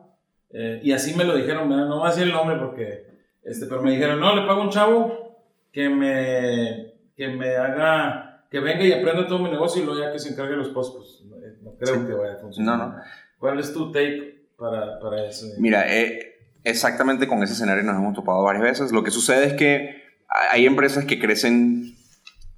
[0.51, 3.07] eh, y así me lo dijeron, no voy a decir el nombre porque,
[3.43, 5.39] este, pero me dijeron, no, le pago a un chavo
[5.73, 10.13] que me, que me haga, que venga y aprenda todo mi negocio y luego ya
[10.13, 11.25] que se encargue los postos.
[11.27, 12.07] No, no creo sí.
[12.07, 12.79] que vaya a funcionar.
[12.79, 13.03] No, no.
[13.39, 15.47] ¿Cuál es tu take para, para eso?
[15.59, 18.93] Mira, eh, exactamente con ese escenario nos hemos topado varias veces.
[18.93, 20.03] Lo que sucede es que
[20.51, 21.95] hay empresas que crecen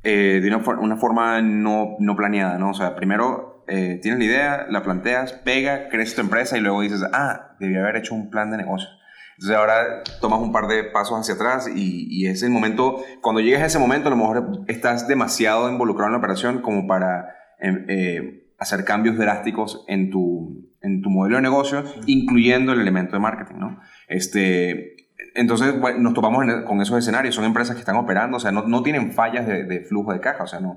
[0.03, 2.71] eh, de una, una, forma no, no planeada, ¿no?
[2.71, 6.81] O sea, primero eh, tienes la idea, la planteas, pega, creces tu empresa y luego
[6.81, 8.89] dices, ah, debí haber hecho un plan de negocio.
[9.37, 13.41] Entonces ahora tomas un par de pasos hacia atrás y, y, es el momento, cuando
[13.41, 17.37] llegas a ese momento a lo mejor estás demasiado involucrado en la operación como para
[17.59, 23.13] em, eh, hacer cambios drásticos en tu, en tu modelo de negocio, incluyendo el elemento
[23.13, 23.81] de marketing, ¿no?
[24.09, 24.97] Este,
[25.35, 27.35] entonces, nos topamos con esos escenarios.
[27.35, 30.21] Son empresas que están operando, o sea, no, no tienen fallas de, de, flujo de
[30.21, 30.77] caja, o sea, no.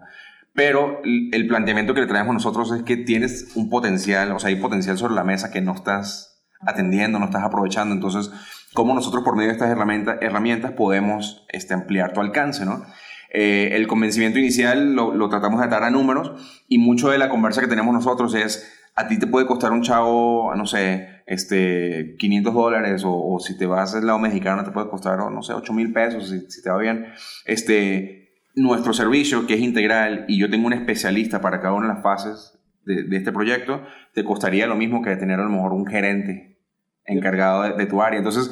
[0.53, 4.57] Pero el planteamiento que le traemos nosotros es que tienes un potencial, o sea, hay
[4.57, 7.95] potencial sobre la mesa que no estás atendiendo, no estás aprovechando.
[7.95, 8.31] Entonces,
[8.73, 12.83] ¿cómo nosotros por medio de estas herramientas, herramientas podemos este, ampliar tu alcance, no?
[13.31, 17.29] Eh, el convencimiento inicial lo, lo, tratamos de atar a números y mucho de la
[17.29, 22.15] conversa que tenemos nosotros es, a ti te puede costar un chavo, no sé, este,
[22.19, 25.53] 500 dólares o, o si te vas al lado mexicano te puede costar, no sé,
[25.53, 27.07] 8 mil pesos si, si, te va bien.
[27.45, 28.22] Este,
[28.55, 32.03] nuestro servicio, que es integral, y yo tengo un especialista para cada una de las
[32.03, 36.59] fases de, este proyecto, te costaría lo mismo que tener a lo mejor un gerente
[37.05, 38.17] encargado de, tu área.
[38.17, 38.51] Entonces,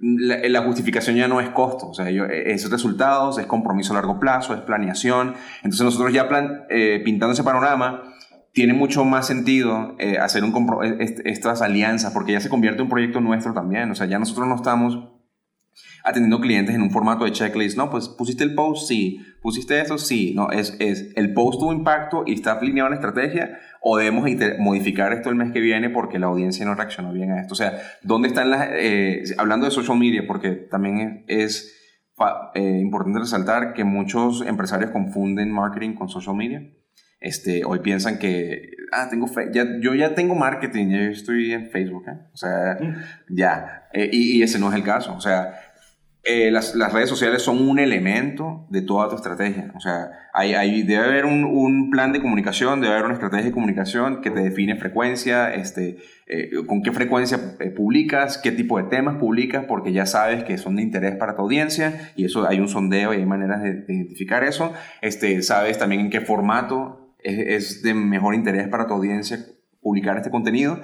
[0.00, 3.96] la, la, justificación ya no es costo, o sea, yo, es resultados, es compromiso a
[3.96, 5.34] largo plazo, es planeación.
[5.58, 8.02] Entonces nosotros ya plan, eh, pintando ese panorama,
[8.52, 10.52] tiene mucho más sentido eh, hacer un
[11.24, 14.48] estas alianzas, porque ya se convierte en un proyecto nuestro también, o sea, ya nosotros
[14.48, 15.19] no estamos
[16.04, 19.98] atendiendo clientes en un formato de checklist, no, pues pusiste el post, sí, pusiste eso,
[19.98, 23.96] sí, no, es, es el post tuvo impacto y está alineado en la estrategia, o
[23.96, 27.54] debemos modificar esto el mes que viene porque la audiencia no reaccionó bien a esto.
[27.54, 28.68] O sea, ¿dónde están las...
[28.72, 31.76] Eh, hablando de social media, porque también es,
[32.54, 36.62] eh, importante resaltar que muchos empresarios confunden marketing con social media.
[37.20, 42.08] Este, hoy piensan que, ah, tengo ya, yo ya tengo marketing, yo estoy en Facebook,
[42.08, 42.18] ¿eh?
[42.32, 43.34] o sea, mm.
[43.34, 45.52] ya, eh, y, y, ese no es el caso, o sea,
[46.22, 49.72] eh, las, las, redes sociales son un elemento de toda tu estrategia.
[49.74, 53.46] O sea, hay, hay, debe haber un, un, plan de comunicación, debe haber una estrategia
[53.46, 58.76] de comunicación que te define frecuencia, este, eh, con qué frecuencia eh, publicas, qué tipo
[58.76, 62.46] de temas publicas, porque ya sabes que son de interés para tu audiencia y eso
[62.46, 64.74] hay un sondeo y hay maneras de, de identificar eso.
[65.00, 69.38] Este, sabes también en qué formato es de mejor interés para tu audiencia
[69.80, 70.80] publicar este contenido.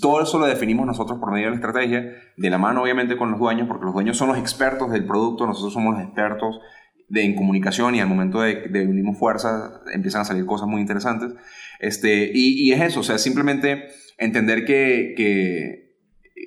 [0.00, 3.30] Todo eso lo definimos nosotros por medio de la estrategia, de la mano obviamente con
[3.30, 6.60] los dueños, porque los dueños son los expertos del producto, nosotros somos los expertos
[7.08, 10.80] de, en comunicación y al momento de, de unimos fuerzas empiezan a salir cosas muy
[10.80, 11.34] interesantes.
[11.78, 15.88] Este, y, y es eso, o sea, simplemente entender que, que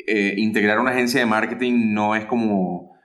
[0.08, 2.96] eh, integrar una agencia de marketing no es como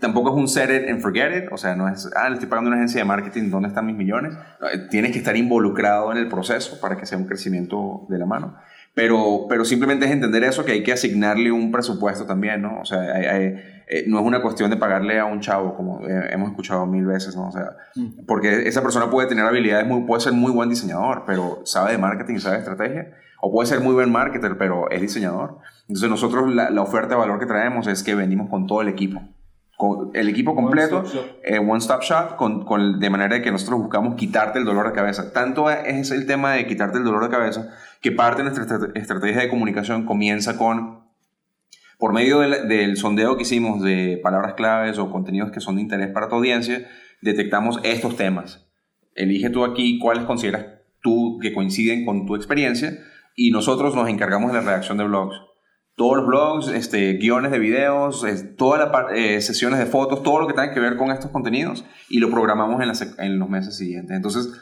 [0.00, 2.48] tampoco es un set it and forget it, o sea, no es, ah, le estoy
[2.48, 4.34] pagando a una agencia de marketing, ¿dónde están mis millones?
[4.72, 8.26] Eh, tienes que estar involucrado en el proceso para que sea un crecimiento de la
[8.26, 8.56] mano.
[8.94, 12.80] Pero, pero simplemente es entender eso, que hay que asignarle un presupuesto también, ¿no?
[12.80, 13.44] O sea, hay, hay,
[13.88, 17.04] eh, no es una cuestión de pagarle a un chavo, como eh, hemos escuchado mil
[17.04, 17.48] veces, ¿no?
[17.48, 18.24] O sea, mm.
[18.26, 21.98] porque esa persona puede tener habilidades, muy, puede ser muy buen diseñador, pero sabe de
[21.98, 25.58] marketing, sabe de estrategia, o puede ser muy buen marketer, pero es diseñador.
[25.88, 28.88] Entonces nosotros la, la oferta de valor que traemos es que venimos con todo el
[28.88, 29.22] equipo
[30.14, 31.04] el equipo completo,
[31.60, 34.92] One Stop Shop, eh, con, con, de manera que nosotros buscamos quitarte el dolor de
[34.92, 35.32] cabeza.
[35.32, 39.42] Tanto es el tema de quitarte el dolor de cabeza que parte de nuestra estrategia
[39.42, 41.04] de comunicación comienza con,
[41.98, 45.82] por medio del, del sondeo que hicimos de palabras claves o contenidos que son de
[45.82, 46.86] interés para tu audiencia,
[47.20, 48.68] detectamos estos temas.
[49.14, 50.66] Elige tú aquí cuáles consideras
[51.00, 52.98] tú que coinciden con tu experiencia
[53.36, 55.36] y nosotros nos encargamos de la redacción de blogs
[55.96, 58.24] todos los blogs, este, guiones de videos,
[58.56, 61.84] todas las eh, sesiones de fotos, todo lo que tenga que ver con estos contenidos
[62.08, 64.16] y lo programamos en, en, los meses siguientes.
[64.16, 64.60] Entonces,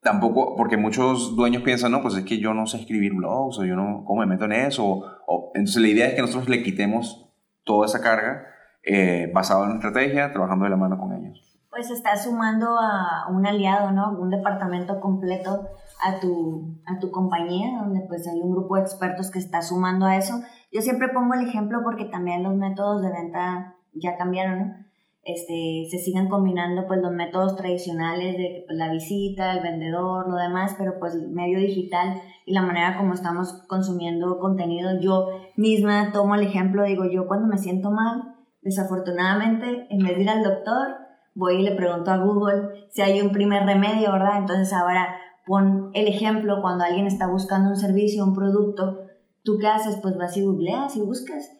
[0.00, 3.64] tampoco, porque muchos dueños piensan, no, pues es que yo no sé escribir blogs o
[3.64, 5.02] yo no, ¿cómo me meto en eso?
[5.26, 7.28] O, entonces, la idea es que nosotros le quitemos
[7.64, 8.46] toda esa carga
[8.84, 11.46] eh, basada en estrategia, trabajando de la mano con ellos.
[11.68, 14.18] Pues está sumando a un aliado, ¿no?
[14.18, 15.68] Un departamento completo
[16.02, 20.06] a tu, a tu compañía, donde pues hay un grupo de expertos que está sumando
[20.06, 20.40] a eso
[20.72, 24.74] yo siempre pongo el ejemplo porque también los métodos de venta ya cambiaron, ¿no?
[25.22, 30.36] Este, se siguen combinando pues los métodos tradicionales de pues, la visita, el vendedor, lo
[30.36, 34.98] demás, pero pues el medio digital y la manera como estamos consumiendo contenido.
[34.98, 40.22] Yo misma tomo el ejemplo, digo yo cuando me siento mal, desafortunadamente, en vez de
[40.22, 40.96] ir al doctor,
[41.34, 44.38] voy y le pregunto a Google si hay un primer remedio, ¿verdad?
[44.38, 49.00] Entonces ahora pon el ejemplo cuando alguien está buscando un servicio, un producto,
[49.44, 49.96] ¿Tú qué haces?
[50.02, 51.50] Pues vas y googleas y buscas.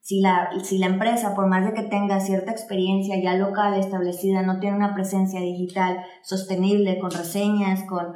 [0.00, 4.42] Si la, si la empresa, por más de que tenga cierta experiencia ya local establecida,
[4.42, 8.14] no tiene una presencia digital sostenible, con reseñas, con,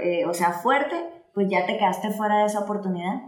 [0.00, 0.94] eh, o sea, fuerte,
[1.34, 3.22] pues ya te quedaste fuera de esa oportunidad.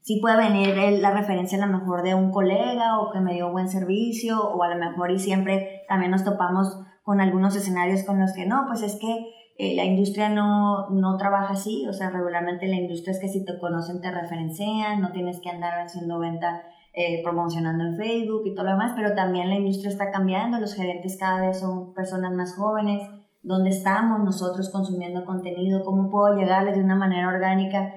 [0.00, 3.52] sí puede venir la referencia a lo mejor de un colega o que me dio
[3.52, 8.18] buen servicio o a lo mejor y siempre también nos topamos con algunos escenarios con
[8.18, 9.26] los que no, pues es que
[9.62, 13.44] eh, la industria no, no trabaja así, o sea, regularmente la industria es que si
[13.44, 16.62] te conocen te referencian, no tienes que andar haciendo venta
[16.94, 20.72] eh, promocionando en Facebook y todo lo demás, pero también la industria está cambiando, los
[20.72, 23.06] gerentes cada vez son personas más jóvenes,
[23.42, 25.84] ¿dónde estamos nosotros consumiendo contenido?
[25.84, 27.92] ¿Cómo puedo llegarles de una manera orgánica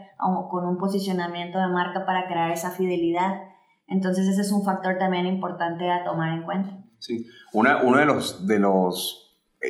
[0.52, 3.42] con un posicionamiento de marca para crear esa fidelidad?
[3.88, 6.84] Entonces ese es un factor también importante a tomar en cuenta.
[7.00, 9.23] Sí, Una, uno de los, de los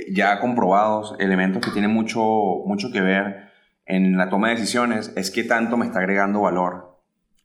[0.09, 2.21] ya comprobados, elementos que tienen mucho,
[2.65, 3.51] mucho que ver
[3.85, 6.93] en la toma de decisiones, es qué tanto me está agregando valor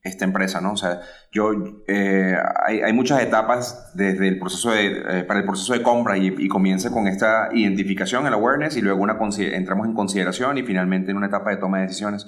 [0.02, 0.72] esta empresa, ¿no?
[0.72, 1.00] O sea,
[1.32, 1.50] yo,
[1.86, 6.16] eh, hay, hay, muchas etapas desde el proceso de, eh, para el proceso de compra
[6.16, 10.62] y, y, comienza con esta identificación, el awareness, y luego una, entramos en consideración y
[10.62, 12.26] finalmente en una etapa de toma de decisiones.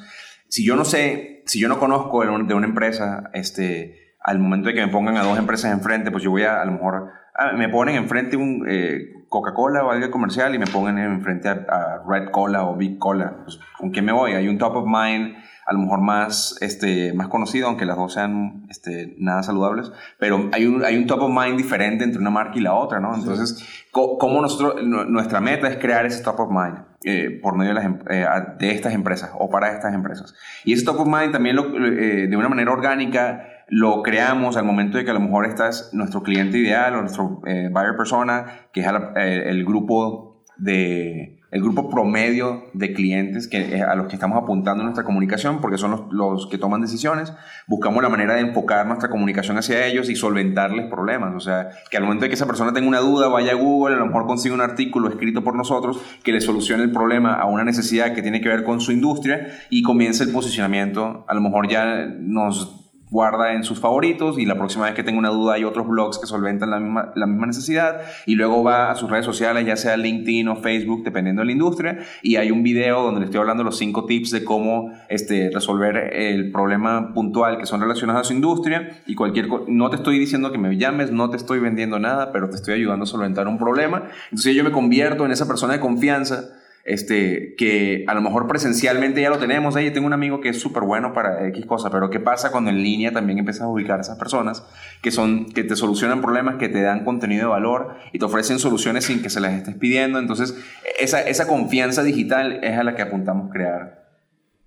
[0.48, 4.74] Si yo no sé, si yo no conozco de una empresa, este, al momento de
[4.74, 7.52] que me pongan a dos empresas enfrente, pues yo voy a, a lo mejor, ah,
[7.52, 8.66] me ponen enfrente un...
[8.68, 12.98] Eh, Coca-Cola o algo comercial y me pongan enfrente a, a Red Cola o Big
[12.98, 13.36] Cola.
[13.44, 14.32] Pues, ¿Con qué me voy?
[14.32, 15.36] Hay un top of mind
[15.70, 20.50] a lo mejor más, este, más conocido, aunque las dos sean este, nada saludables, pero
[20.52, 23.14] hay un, hay un top of mind diferente entre una marca y la otra, ¿no?
[23.14, 27.74] Entonces, ¿cómo nosotros, nuestra meta es crear ese top of mind eh, por medio de,
[27.74, 28.26] las, em, eh,
[28.58, 30.34] de, estas empresas o para estas empresas?
[30.64, 34.64] Y ese top of mind también lo, eh, de una manera orgánica lo creamos al
[34.64, 38.66] momento de que a lo mejor estás nuestro cliente ideal o nuestro eh, buyer persona,
[38.72, 44.14] que es eh, el grupo de el grupo promedio de clientes que, a los que
[44.14, 47.32] estamos apuntando nuestra comunicación, porque son los, los, que toman decisiones,
[47.66, 51.34] buscamos la manera de enfocar nuestra comunicación hacia ellos y solventarles problemas.
[51.34, 53.96] O sea, que al momento de que esa persona tenga una duda, vaya a Google,
[53.96, 57.46] a lo mejor consiga un artículo escrito por nosotros que le solucione el problema a
[57.46, 61.24] una necesidad que tiene que ver con su industria y comience el posicionamiento.
[61.26, 62.79] A lo mejor ya nos
[63.10, 66.18] guarda en sus favoritos y la próxima vez que tenga una duda hay otros blogs
[66.18, 69.76] que solventan la misma, la misma necesidad y luego va a sus redes sociales, ya
[69.76, 73.40] sea LinkedIn o Facebook, dependiendo de la industria, y hay un video donde le estoy
[73.40, 78.24] hablando los cinco tips de cómo este, resolver el problema puntual que son relacionados a
[78.24, 81.98] su industria y cualquier no te estoy diciendo que me llames, no te estoy vendiendo
[81.98, 84.04] nada, pero te estoy ayudando a solventar un problema.
[84.24, 89.20] Entonces yo me convierto en esa persona de confianza este, que a lo mejor presencialmente
[89.20, 92.10] ya lo tenemos, ahí tengo un amigo que es súper bueno para X cosa, pero
[92.10, 94.64] ¿qué pasa cuando en línea también empiezas a ubicar a esas personas
[95.02, 98.58] que, son, que te solucionan problemas, que te dan contenido de valor y te ofrecen
[98.58, 100.18] soluciones sin que se las estés pidiendo?
[100.18, 100.56] Entonces,
[100.98, 103.99] esa, esa confianza digital es a la que apuntamos crear.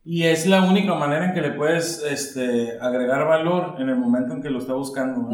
[0.06, 4.34] Y es la única manera en que le puedes este, agregar valor en el momento
[4.34, 5.30] en que lo está buscando.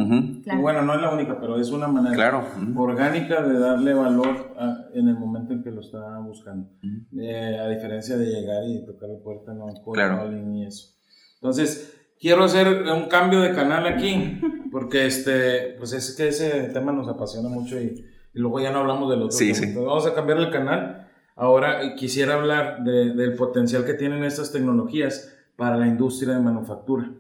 [0.62, 2.44] bueno, no es la única, pero es una manera
[2.76, 4.54] orgánica de darle valor
[4.94, 6.70] en el momento en que lo está buscando.
[7.18, 10.32] Eh, a diferencia de llegar y tocar la puerta, no, claro.
[10.32, 10.94] y eso.
[11.36, 14.40] Entonces, quiero hacer un cambio de canal aquí,
[14.72, 19.10] porque este, pues es que ese tema nos apasiona mucho y, luego ya no hablamos
[19.10, 19.32] del otro.
[19.32, 19.64] Sí, sí.
[19.64, 21.09] Entonces, vamos a cambiar el canal
[21.40, 27.12] Ahora eh, quisiera hablar del potencial que tienen estas tecnologías para la industria de manufactura.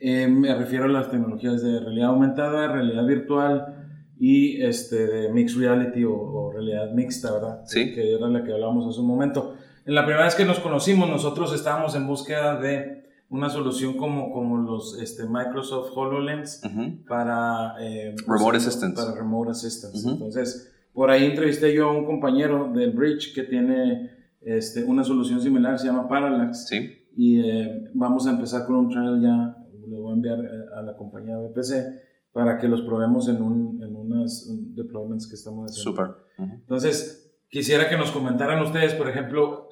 [0.00, 3.86] Eh, me refiero a las tecnologías de realidad aumentada, realidad virtual
[4.20, 7.62] y este, de mixed reality o, realidad mixta, ¿verdad?
[7.64, 7.94] Sí.
[7.94, 9.54] Que era la que hablábamos hace un momento.
[9.86, 14.30] En la primera vez que nos conocimos, nosotros estábamos en búsqueda de una solución como,
[14.30, 16.62] como los este, Microsoft HoloLens
[17.08, 17.76] para...
[17.80, 18.94] Eh, remote Assistance.
[18.94, 20.06] Para Remote Assistance.
[20.06, 25.40] Entonces, por ahí entrevisté yo a un compañero del Bridge que tiene este, una solución
[25.40, 26.66] similar, se llama Parallax.
[26.66, 26.90] Sí.
[27.16, 30.82] Y eh, vamos a empezar con un trial ya, le voy a enviar eh, a
[30.82, 35.92] la compañía BPC para que los probemos en, un, en unas deployments que estamos haciendo.
[35.92, 36.16] Súper.
[36.36, 39.70] Entonces, Quisiera que nos comentaran ustedes, por ejemplo,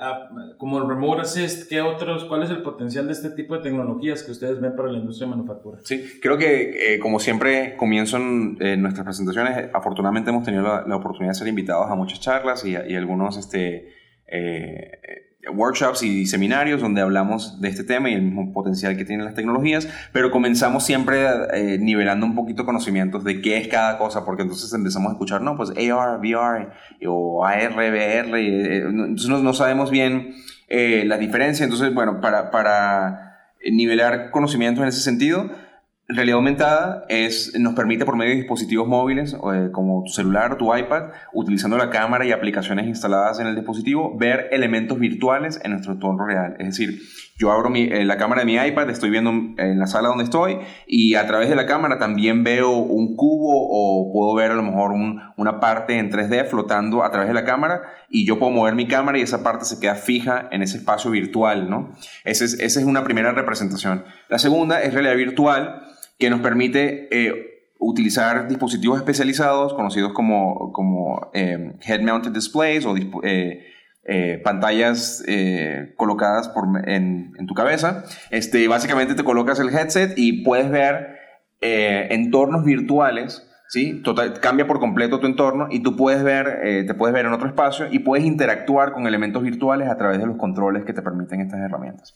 [0.56, 4.22] como el Remote Assist, ¿qué otros, cuál es el potencial de este tipo de tecnologías
[4.22, 5.78] que ustedes ven para la industria de manufactura?
[5.84, 11.32] Sí, creo que eh, como siempre comienzo en, nuestras presentaciones, afortunadamente hemos tenido la, oportunidad
[11.32, 13.92] de ser invitados a muchas charlas y, y algunos este,
[14.26, 19.24] eh, workshops y seminarios donde hablamos de este tema y el mismo potencial que tienen
[19.24, 24.24] las tecnologías, pero comenzamos siempre eh, nivelando un poquito conocimientos de qué es cada cosa,
[24.24, 26.68] porque entonces empezamos a escuchar, no, pues AR, VR
[27.06, 30.34] o AR, VR, eh, entonces no, sabemos bien
[30.68, 33.36] eh, la diferencia, entonces bueno, para, para
[33.70, 35.50] nivelar conocimientos en ese sentido,
[36.08, 40.56] realidad aumentada es, nos permite por medio de dispositivos móviles eh, como tu celular o
[40.56, 45.72] tu iPad, utilizando la cámara y aplicaciones instaladas en el dispositivo, ver elementos virtuales en
[45.72, 46.54] nuestro entorno real.
[46.60, 47.00] Es decir,
[47.38, 50.58] yo abro eh, la cámara de mi iPad, estoy viendo en la sala donde estoy
[50.86, 54.62] y a través de la cámara también veo un cubo o puedo ver a lo
[54.62, 54.92] mejor
[55.36, 58.86] una parte en 3D flotando a través de la cámara y yo puedo mover mi
[58.86, 61.90] cámara y esa parte se queda fija en ese espacio virtual, ¿no?
[62.24, 64.04] Esa es, esa es una primera representación.
[64.28, 65.82] La segunda es realidad virtual
[66.18, 74.40] que nos permite eh, utilizar dispositivos especializados conocidos como, como eh, head-mounted displays o eh,
[74.44, 75.22] pantallas
[75.96, 78.04] colocadas por, en, en, tu cabeza.
[78.30, 81.18] Este, básicamente te colocas el headset y puedes ver
[81.60, 83.42] entornos virtuales.
[83.68, 84.00] ¿Sí?
[84.40, 87.88] Cambia por completo tu entorno y tú puedes ver, te puedes ver en otro espacio
[87.90, 91.58] y puedes interactuar con elementos virtuales a través de los controles que te permiten estas
[91.58, 92.14] herramientas.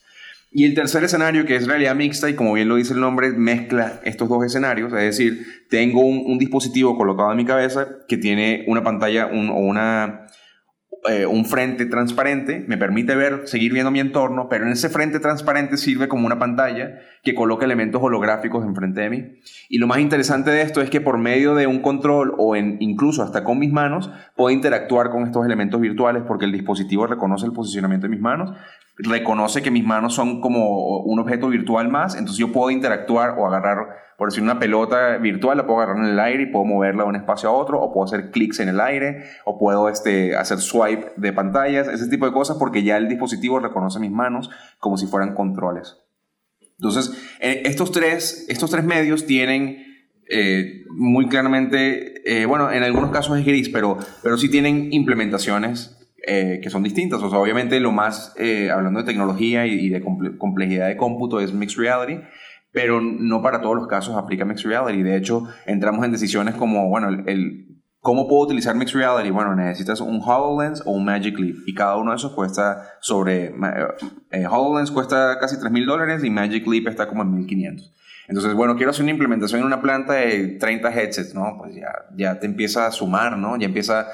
[0.52, 3.30] Y el tercer escenario, que es realidad mixta, y como bien lo dice el nombre,
[3.30, 8.64] mezcla estos dos escenarios, es decir, tengo un, dispositivo colocado en mi cabeza que tiene
[8.66, 10.26] una pantalla o una,
[11.08, 15.20] eh, un frente transparente, me permite ver, seguir viendo mi entorno, pero en ese frente
[15.20, 19.24] transparente sirve como una pantalla que coloca elementos holográficos enfrente de mí.
[19.68, 23.22] Y lo más interesante de esto es que por medio de un control o incluso
[23.22, 27.52] hasta con mis manos, puedo interactuar con estos elementos virtuales porque el dispositivo reconoce el
[27.52, 28.52] posicionamiento de mis manos,
[29.02, 33.46] reconoce que mis manos son como un objeto virtual más, entonces yo puedo interactuar o
[33.46, 33.88] agarrar,
[34.18, 37.08] por decir, una pelota virtual, la puedo agarrar en el aire y puedo moverla de
[37.08, 40.58] un espacio a otro, o puedo hacer clics en el aire, o puedo este, hacer
[40.58, 44.96] swipe de pantallas, ese tipo de cosas, porque ya el dispositivo reconoce mis manos como
[44.96, 45.98] si fueran controles.
[46.78, 49.90] Entonces, eh, estos, tres, estos tres medios tienen
[50.28, 55.99] eh, muy claramente, eh, bueno, en algunos casos es gris, pero, pero sí tienen implementaciones
[56.26, 57.22] eh, que son distintas.
[57.22, 61.54] O sea, obviamente lo más, eh, hablando de tecnología y, de complejidad de cómputo, es
[61.54, 62.20] Mixed Reality,
[62.72, 65.02] pero no para todos los casos aplica Mixed Reality.
[65.02, 69.30] De hecho, entramos en decisiones como, bueno, el, ¿cómo puedo utilizar Mixed Reality?
[69.30, 73.54] Bueno, necesitas un HoloLens o un Magic Leap, y cada uno de esos cuesta sobre,
[74.30, 77.94] eh, HoloLens cuesta casi 3 mil dólares y Magic Leap está como en 1500.
[78.28, 81.56] Entonces, bueno, quiero hacer una implementación en una planta de 30 headsets, ¿no?
[81.58, 83.56] Pues ya, ya te empieza a sumar, ¿no?
[83.56, 84.06] Ya empieza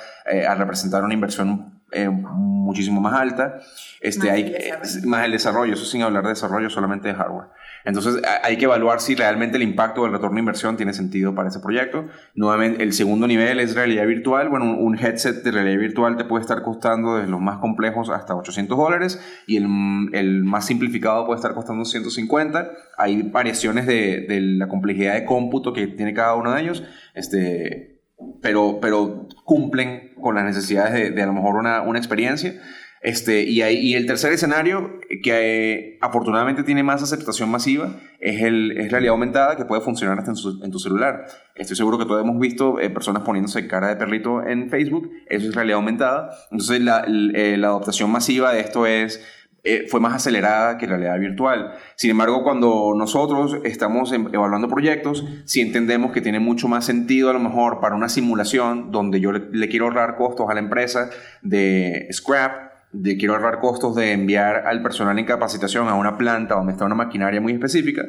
[0.48, 3.61] a representar una inversión eh, muchísimo más alta.
[4.01, 7.49] Este, más, hay, el más el desarrollo, eso sin hablar de desarrollo solamente de hardware.
[7.84, 11.49] Entonces hay que evaluar si realmente el impacto del retorno de inversión tiene sentido para
[11.49, 12.07] ese proyecto.
[12.34, 14.49] Nuevamente, el segundo nivel es realidad virtual.
[14.49, 18.34] Bueno, un headset de realidad virtual te puede estar costando desde los más complejos hasta
[18.34, 19.66] 800 dólares y el,
[20.12, 22.72] el más simplificado puede estar costando 150.
[22.99, 26.82] Hay variaciones de, de la complejidad de cómputo que tiene cada uno de ellos.
[27.14, 27.95] Este,
[28.41, 32.55] pero, pero cumplen con las necesidades de, de a lo mejor una, una experiencia.
[33.03, 38.77] Este, y, y, el tercer escenario, que eh, afortunadamente tiene más aceptación masiva, es, el,
[38.77, 40.33] es realidad aumentada que puede funcionar hasta
[40.64, 41.27] en, tu celular.
[41.55, 45.49] Estoy seguro que todos hemos visto eh, personas poniéndose cara de perrito en Facebook, eso
[45.49, 46.31] es realidad aumentada.
[46.51, 49.23] Entonces la, eh, la adoptación masiva de esto es
[49.69, 51.73] eh, fue más acelerada que realidad virtual.
[51.97, 57.31] Sin embargo, cuando nosotros estamos em, evaluando proyectos, si entendemos que tiene mucho más sentido
[57.31, 61.11] a lo mejor para una simulación donde yo le, quiero ahorrar costos a la empresa
[61.43, 66.55] de scrap, de quiero ahorrar costos de enviar al personal en capacitación a una planta
[66.55, 68.05] donde está una maquinaria muy específica,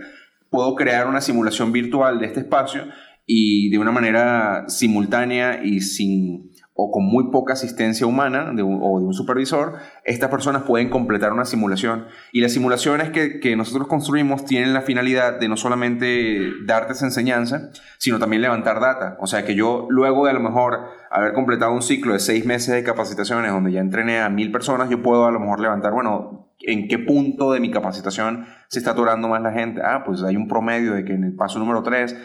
[0.51, 2.83] puedo crear una simulación virtual de este espacio
[3.25, 9.05] y de una manera simultánea y sin o con muy poca asistencia humana o de
[9.05, 9.73] un supervisor,
[10.03, 12.05] estas personas pueden completar una simulación.
[12.31, 17.05] Y las simulaciones que, que, nosotros construimos tienen la finalidad de no solamente darte esa
[17.05, 19.17] enseñanza, sino también levantar data.
[19.19, 22.45] O sea, que yo luego de a lo mejor haber completado un ciclo de seis
[22.45, 25.93] meses de capacitaciones donde ya entrené a mil personas, yo puedo a lo mejor levantar,
[25.93, 29.81] bueno, ¿en qué punto de mi capacitación se está atorando más la gente?
[29.83, 32.15] Ah, pues hay un promedio de que en el paso número tres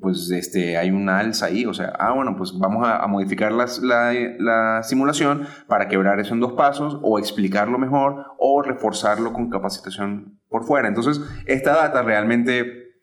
[0.00, 3.80] pues este, hay una alza ahí, o sea, ah, bueno, pues vamos a, modificar las,
[3.80, 9.50] la, la, simulación para quebrar eso en dos pasos o explicarlo mejor o reforzarlo con
[9.50, 10.88] capacitación por fuera.
[10.88, 12.94] Entonces, esta data realmente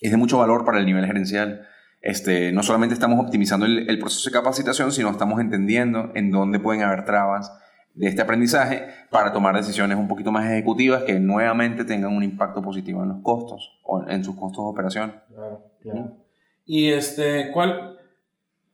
[0.00, 1.66] es de mucho valor para el nivel gerencial.
[2.00, 6.58] Este, no solamente estamos optimizando el, el proceso de capacitación, sino estamos entendiendo en dónde
[6.58, 7.52] pueden haber trabas
[7.94, 12.62] de este aprendizaje para tomar decisiones un poquito más ejecutivas que nuevamente tengan un impacto
[12.62, 15.14] positivo en los costos o en sus costos de operación.
[15.28, 16.21] Claro, claro.
[16.72, 17.98] Y este, ¿cuál?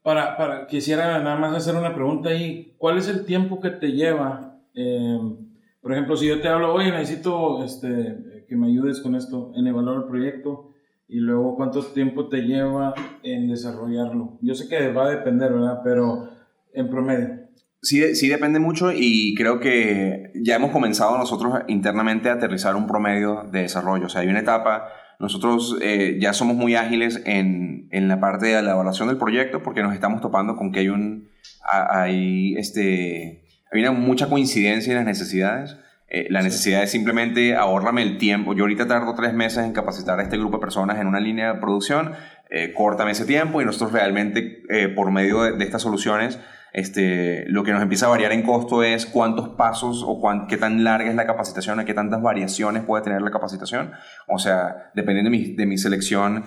[0.05, 2.77] Para, para, quisiera nada más hacer una pregunta ahí.
[2.79, 4.57] ¿Cuál es el tiempo que te lleva?
[4.73, 5.37] Em,
[5.81, 9.67] por ejemplo, si yo te hablo, oye, necesito este, que me ayudes con esto, en
[9.67, 10.71] evaluar el proyecto,
[11.09, 12.95] y luego cuánto tiempo te lleva
[13.25, 14.39] en desarrollarlo.
[14.43, 15.81] Yo sé que va a depender, ¿verdad?
[15.83, 16.29] Pero
[16.73, 17.49] en promedio.
[17.83, 22.87] Sí, sí depende mucho y creo que ya hemos comenzado nosotros internamente a aterrizar un
[22.87, 24.07] promedio de desarrollo.
[24.07, 24.87] O sea, hay una etapa
[25.19, 29.63] nosotros eh, ya somos muy ágiles en, en, la parte de la evaluación del proyecto
[29.63, 31.29] porque nos estamos topando con que hay, un,
[31.65, 33.43] hay, este,
[33.73, 35.77] hay una mucha coincidencia en las necesidades.
[36.11, 38.55] Eh, la necesidad es simplemente ahorrame el tiempo.
[38.55, 41.53] Yo ahorita tardo tres meses en capacitar a este grupo de personas en una línea
[41.53, 42.13] de producción,
[42.51, 42.75] eh,
[43.09, 46.39] ese tiempo y nosotros realmente eh, por medio de, estas soluciones
[46.73, 50.85] este, lo que nos empieza a variar en costo es cuántos pasos o qué tan
[50.85, 53.93] larga es la capacitación, a qué tantas variaciones puede tener la capacitación.
[54.27, 56.45] O sea, dependiendo de mi, de mi selección,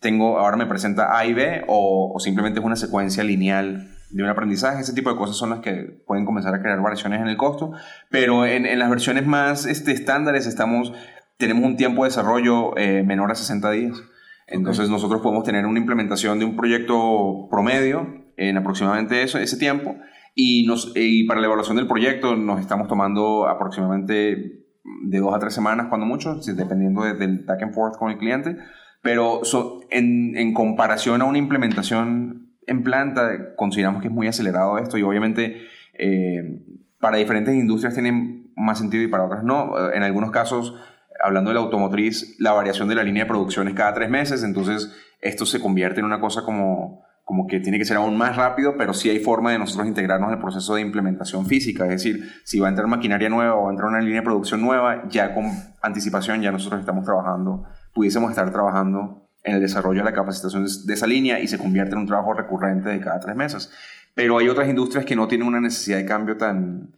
[0.00, 4.22] tengo, ahora me presenta A y B o, o simplemente es una secuencia lineal de
[4.22, 7.26] un aprendizaje, ese tipo de cosas son las que pueden comenzar a crear variaciones en
[7.26, 7.72] el costo,
[8.08, 10.92] pero en, en las versiones más este, estándares estamos,
[11.38, 14.00] tenemos un tiempo de desarrollo eh, menor a 60 días.
[14.46, 19.96] Entonces nosotros podemos tener una implementación de un proyecto promedio en aproximadamente eso, ese tiempo
[20.34, 24.66] y, nos, y para la evaluación del proyecto nos estamos tomando aproximadamente
[25.02, 28.18] de dos a tres semanas, cuando mucho, dependiendo de, del back and forth con el
[28.18, 28.56] cliente,
[29.02, 34.78] pero so, en, en comparación a una implementación en planta consideramos que es muy acelerado
[34.78, 35.62] esto y obviamente
[35.98, 36.62] eh,
[37.00, 39.90] para diferentes industrias tiene más sentido y para otras no.
[39.92, 40.74] En algunos casos,
[41.22, 44.42] hablando de la automotriz, la variación de la línea de producción es cada tres meses,
[44.42, 48.36] entonces esto se convierte en una cosa como, como que tiene que ser aún más
[48.36, 51.90] rápido, pero sí hay forma de nosotros integrarnos en el proceso de implementación física, es
[51.90, 54.60] decir, si va a entrar maquinaria nueva o va a entrar una línea de producción
[54.60, 55.46] nueva, ya con
[55.82, 60.94] anticipación ya nosotros estamos trabajando, pudiésemos estar trabajando en el desarrollo de la capacitación de
[60.94, 63.72] esa línea y se convierte en un trabajo recurrente de cada tres meses.
[64.14, 66.88] Pero hay otras industrias que no tienen una necesidad de cambio tan,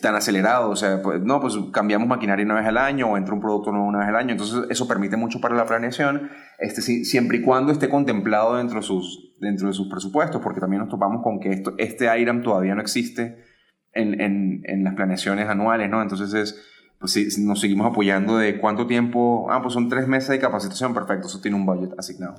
[0.00, 0.70] tan acelerado.
[0.70, 3.72] O sea, pues, no, pues cambiamos maquinaria una vez al año o entra un producto
[3.72, 4.32] nuevo una vez al año.
[4.32, 8.86] Entonces, eso permite mucho para la planeación, este, siempre y cuando esté contemplado dentro de
[8.86, 12.74] sus, dentro de sus presupuestos, porque también nos topamos con que esto, este IRAM todavía
[12.74, 13.44] no existe
[13.92, 16.02] en, en, en las planeaciones anuales, ¿no?
[16.02, 16.66] Entonces, es
[17.00, 20.92] pues sí, nos seguimos apoyando de cuánto tiempo, ah, pues son tres meses de capacitación,
[20.92, 22.34] perfecto, eso tiene un budget asignado.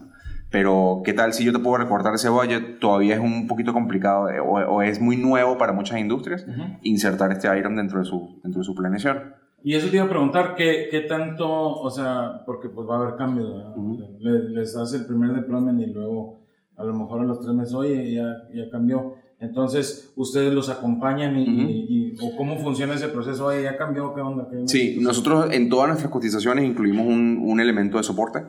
[0.52, 2.80] Pero, ¿qué tal si yo te puedo recortar ese budget?
[2.80, 6.52] Todavía es un poquito complicado eh, o, o es muy nuevo para muchas industrias uh
[6.52, 6.80] -huh.
[6.84, 9.34] insertar este item dentro de su, dentro de su planeación.
[9.64, 13.02] Y eso te iba a preguntar, ¿qué, qué tanto, o sea, porque pues va a
[13.02, 14.18] haber cambios, uh -huh.
[14.20, 16.42] les, les hace el primer deployment y luego
[16.76, 19.14] a lo mejor a los tres meses, oye, ya, ya cambió.
[19.40, 21.70] Entonces, ustedes los acompañan y, uh -huh.
[21.70, 23.46] y, y, o cómo funciona ese proceso.
[23.48, 24.48] Oye, ya cambió, ¿qué onda?
[24.50, 28.40] ¿Qué sí, nosotros en todas nuestras cotizaciones incluimos un, un, elemento de soporte,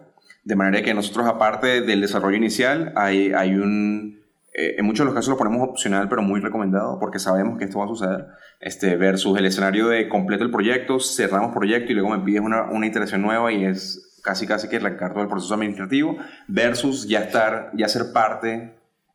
[0.44, 4.20] de manera que nosotros aparte del desarrollo inicial hay, hay un,
[4.54, 7.64] eh, en muchos de los casos lo ponemos opcional, pero muy recomendado, porque sabemos que
[7.64, 8.26] esto va a suceder,
[8.60, 12.70] este, versus el escenario de completo el proyecto, cerramos proyecto y luego me pides una,
[12.70, 16.16] una iteración nueva y es casi casi que recargo del proceso administrativo,
[16.48, 18.74] versus ya estar, ya ser parte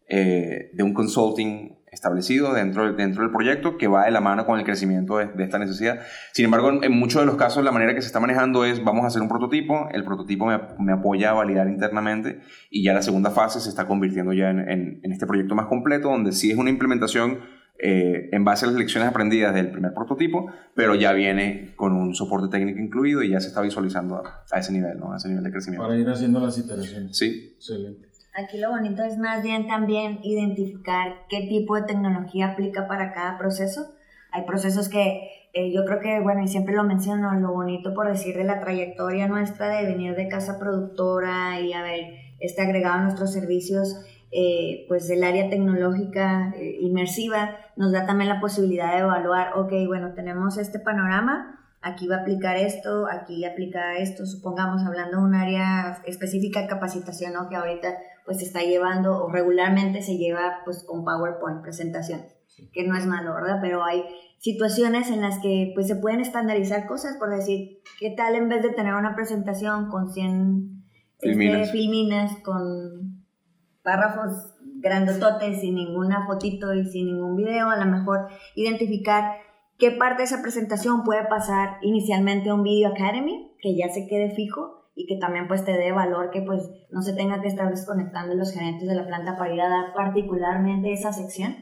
[0.10, 4.60] eh, de un consulting establecido dentro, dentro del proyecto que va de la mano con
[4.60, 6.00] el crecimiento de, de, esta necesidad.
[6.34, 9.04] Sin embargo, en muchos de los casos la manera que se está manejando es vamos
[9.04, 13.02] a hacer un prototipo, el prototipo me, me apoya a validar internamente y ya la
[13.02, 16.52] segunda fase se está convirtiendo ya en, en, en este proyecto más completo donde sí
[16.52, 17.40] es una implementación
[17.80, 22.16] eh, en base a las lecciones aprendidas del primer prototipo, pero ya viene con un
[22.16, 25.14] soporte técnico incluido y ya se está visualizando a, a ese nivel, ¿no?
[25.14, 25.86] a ese nivel de crecimiento.
[25.88, 27.16] Para ir haciendo las iteraciones.
[27.16, 27.54] Sí.
[27.56, 28.07] Excelente.
[28.38, 33.36] Aquí lo bonito es más bien también identificar qué tipo de tecnología aplica para cada
[33.40, 33.88] proceso.
[34.32, 38.08] Hay procesos que eh, yo creo que, bueno, y siempre lo menciono, lo bonito por
[38.08, 43.34] decir de la trayectoria nuestra de venir de casa productora y haber este, agregado nuestros
[43.34, 49.58] servicios, eh, pues del área tecnológica eh, inmersiva, nos da también la posibilidad de evaluar,
[49.58, 55.18] ok, bueno, tenemos este panorama, aquí va a aplicar esto, aquí aplica esto, supongamos hablando
[55.18, 57.50] de un área específica de capacitación, ¿no?
[57.50, 57.98] que ahorita
[58.28, 62.36] pues se está llevando o regularmente se lleva pues con PowerPoint presentaciones,
[62.74, 63.60] que no es malo, ¿verdad?
[63.62, 64.04] Pero hay
[64.38, 68.62] situaciones en las que pues se pueden estandarizar cosas, por decir, ¿qué tal en vez
[68.62, 70.84] de tener una presentación con 100
[71.22, 73.24] filminas, este, filminas con
[73.82, 79.38] párrafos grandototes sin ninguna fotito y sin ningún video, a lo mejor identificar
[79.78, 84.06] qué parte de esa presentación puede pasar inicialmente a un Video Academy, que ya se
[84.06, 87.48] quede fijo y que también pues te dé valor que pues no se tenga que
[87.48, 91.56] estar desconectando los gerentes de la planta para ir a dar particularmente esa sección.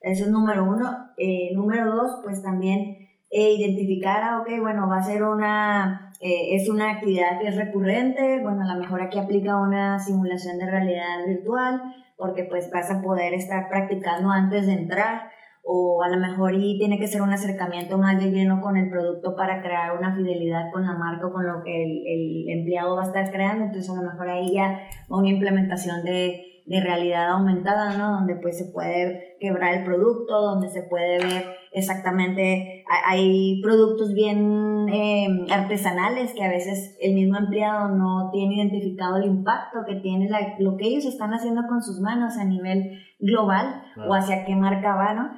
[0.00, 0.90] Eso es número uno.
[1.16, 6.56] Eh, número dos, pues también eh, identificar, ah, ok, bueno, va a ser una, eh,
[6.56, 10.66] es una actividad que es recurrente, bueno, a lo mejor aquí aplica una simulación de
[10.66, 11.80] realidad virtual,
[12.16, 15.30] porque pues vas a poder estar practicando antes de entrar
[15.62, 18.90] o a lo mejor y tiene que ser un acercamiento más de lleno con el
[18.90, 22.96] producto para crear una fidelidad con la marca o con lo que el, el empleado
[22.96, 27.30] va a estar creando, entonces a lo mejor ahí ya una implementación de de realidad
[27.30, 28.12] aumentada, ¿no?
[28.12, 34.88] Donde pues se puede quebrar el producto, donde se puede ver exactamente, hay productos bien
[34.88, 40.28] em, artesanales que a veces el mismo empleado no tiene identificado el impacto que tiene
[40.60, 44.94] lo que ellos están haciendo con sus manos a nivel global o hacia qué marca
[44.94, 45.28] va, ¿no?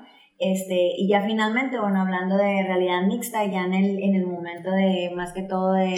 [0.44, 4.72] Este, y ya finalmente, bueno, hablando de realidad mixta, ya en el, en el momento
[4.72, 5.90] de, más que todo, de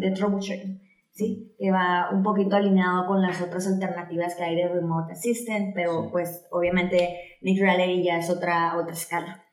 [0.00, 0.80] De troubleshooting
[1.12, 1.54] ¿sí?
[1.56, 6.10] Que va un poquito alineado con las otras alternativas que hay de Remote Assistant, pero
[6.10, 9.44] pues obviamente Mixed Reality ya es otra, otra escala.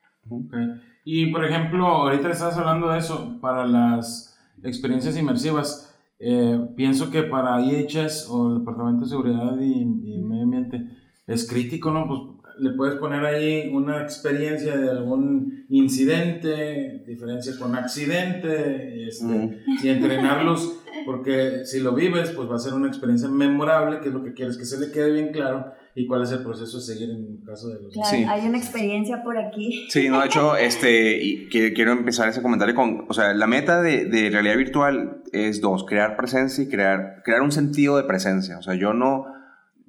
[1.04, 7.22] Y por ejemplo, ahorita estás hablando de eso, para las experiencias inmersivas, eh, pienso que
[7.22, 10.88] para IHS o el Departamento de Seguridad y, y Medio Ambiente
[11.28, 12.08] es crítico, ¿no?
[12.08, 19.88] Pues le puedes poner ahí una experiencia de algún incidente, diferencia con accidente, este, y
[19.88, 24.22] entrenarlos, porque si lo vives, pues va a ser una experiencia memorable, que es lo
[24.22, 27.10] que quieres que se le quede bien claro, y cuál es el proceso de seguir
[27.10, 27.92] en el caso de los...
[27.94, 28.24] Claro, sí.
[28.28, 29.86] hay una experiencia por aquí.
[29.88, 33.80] Sí, no, de hecho, este, y quiero empezar ese comentario con, o sea, la meta
[33.80, 38.58] de, de realidad virtual es dos, crear presencia y crear, crear un sentido de presencia,
[38.58, 39.39] o sea, yo no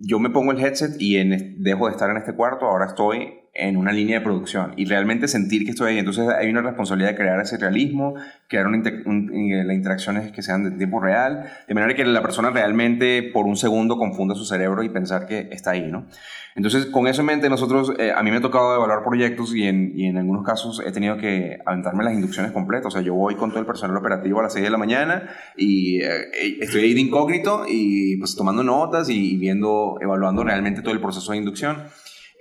[0.02, 3.41] yo me pongo el headset y en, dejo de estar en este cuarto, ahora estoy
[3.54, 6.00] en una línea de producción y realmente sentir que estoy ahí.
[6.00, 8.16] Entonces hay una responsabilidad de crear ese realismo,
[8.48, 12.50] crear una eh, las interacciones que sean de tiempo real, de manera que la persona
[12.50, 16.08] realmente por un segundo confunda su cerebro y pensar que está ahí, ¿no?
[16.54, 19.64] Entonces, con eso en mente, nosotros, eh, a mí me ha tocado evaluar proyectos y
[19.64, 22.88] en, y en, algunos casos he tenido que aventarme las inducciones completas.
[22.88, 25.30] O sea, yo voy con todo el personal operativo a las 6 de la mañana
[25.56, 30.94] y eh, estoy ahí de incógnito y pues tomando notas y, viendo, evaluando realmente todo
[30.94, 31.78] el proceso de inducción.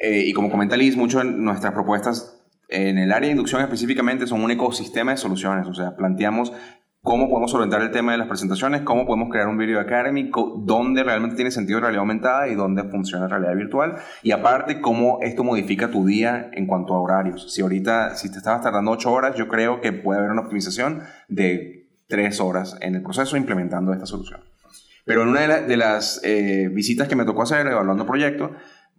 [0.00, 2.40] Eh, y como comenta Liz, mucho en nuestras propuestas
[2.70, 5.66] en el área de inducción específicamente son un ecosistema de soluciones.
[5.66, 6.52] O sea, planteamos
[7.02, 11.02] cómo podemos solventar el tema de las presentaciones, cómo podemos crear un video academy, dónde
[11.02, 13.96] realmente tiene sentido realidad aumentada y dónde funciona realidad virtual.
[14.22, 17.52] Y aparte, cómo esto modifica tu día en cuanto a horarios.
[17.52, 21.02] Si ahorita, si te estabas tardando 8 horas, yo creo que puede haber una optimización
[21.28, 24.40] de 3 horas en el proceso implementando esta solución.
[25.04, 28.50] Pero en una de, las eh, visitas que me tocó hacer evaluando proyectos,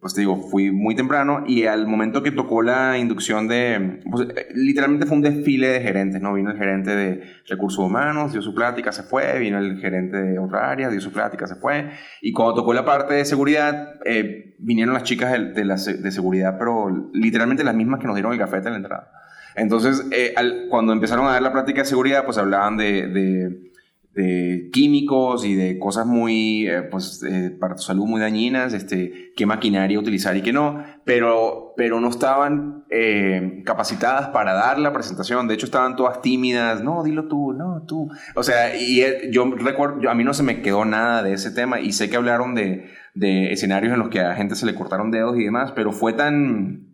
[0.01, 4.27] pues te digo, fui muy temprano y al momento que tocó la inducción de, pues,
[4.55, 6.33] literalmente fue un desfile de gerentes, ¿no?
[6.33, 10.39] Vino el gerente de recursos humanos, dio su plática, se fue, vino el gerente de
[10.39, 14.55] otra área, dio su plática, se fue, y cuando tocó la parte de seguridad, eh,
[14.57, 18.33] vinieron las chicas de, de, la, de, seguridad, pero literalmente las mismas que nos dieron
[18.33, 19.11] el café en la entrada.
[19.55, 20.33] Entonces, eh,
[20.71, 23.70] cuando empezaron a dar la plática de seguridad, pues hablaban de, de
[24.13, 27.21] de químicos y de cosas muy, eh, pues,
[27.59, 32.09] para tu salud muy dañinas, este, qué maquinaria utilizar y qué no, pero, pero no
[32.09, 35.47] estaban eh, capacitadas para dar la presentación.
[35.47, 38.09] De hecho, estaban todas tímidas, no, dilo tú, no, tú.
[38.35, 41.51] O sea, y eh, yo recuerdo, a mí no se me quedó nada de ese
[41.51, 44.65] tema y sé que hablaron de, de escenarios en los que a la gente se
[44.65, 46.91] le cortaron dedos y demás, pero fue tan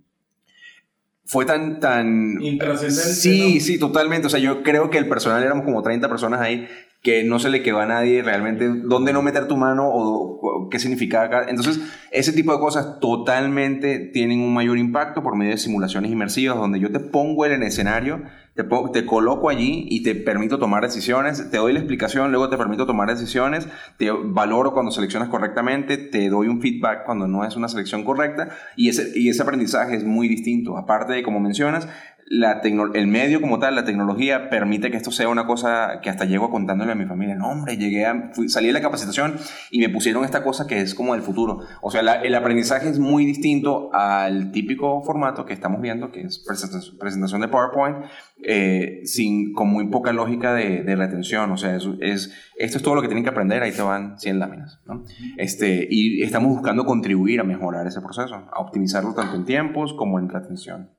[1.27, 2.41] fue tan, tan...
[2.41, 3.13] Intrascendente.
[3.13, 4.27] Sí, sí, totalmente.
[4.27, 6.69] O sea, yo creo que el personal éramos como 30 personas ahí
[7.07, 10.77] que no se le quedó a nadie realmente dónde no meter tu mano o, qué
[10.77, 11.43] significaba.
[11.47, 11.79] Entonces,
[12.11, 16.81] ese tipo de cosas totalmente tienen un mayor impacto por medio de simulaciones inmersivas, donde
[16.81, 18.23] yo te pongo en el escenario,
[18.55, 22.57] te, te coloco allí y te permito tomar decisiones, te doy la explicación, luego te
[22.57, 27.55] permito tomar decisiones, te valoro cuando seleccionas correctamente, te doy un feedback cuando no es
[27.55, 30.77] una selección correcta y ese, y ese aprendizaje es muy distinto.
[30.77, 31.87] Aparte de, como mencionas,
[32.29, 32.61] la
[32.93, 36.49] el medio como tal, la tecnología, permite que esto sea una cosa que hasta llego
[36.49, 37.35] contándole a mi familia.
[37.35, 39.35] No, hombre, llegué a, salí de la capacitación
[39.71, 41.61] y me pusieron esta cosa que es como del futuro.
[41.81, 46.39] O sea, el aprendizaje es muy distinto al típico formato que estamos viendo, que es
[46.39, 47.97] presentación de PowerPoint,
[48.43, 51.51] eh, sin, con muy poca lógica de, de retención.
[51.51, 54.19] O sea, es, es, esto es todo lo que tienen que aprender, ahí te van
[54.19, 54.81] 100 láminas.
[54.85, 55.05] ¿no?
[55.37, 60.19] Este, y estamos buscando contribuir a mejorar ese proceso, a optimizarlo tanto en tiempos como
[60.19, 60.96] en retención.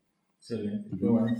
[0.50, 1.36] Excelente, qué bueno.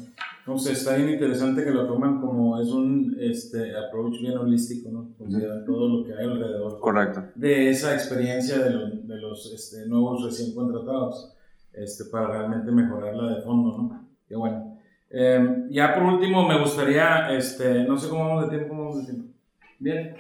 [0.47, 4.91] No sé, está bien interesante que lo toman como es un este, approach bien holístico,
[4.91, 5.15] ¿no?
[5.17, 6.79] Consideran todo lo que hay alrededor.
[6.79, 7.25] Correcto.
[7.35, 11.35] De esa experiencia de, de los este, nuevos recién contratados,
[11.73, 14.09] este, para realmente mejorarla de fondo, ¿no?
[14.29, 14.79] Qué bueno.
[15.09, 19.07] Em, ya por último, me gustaría, este, no sé cómo vamos de tiempo, cómo vamos
[19.07, 19.33] de tiempo.
[19.79, 20.17] Bien.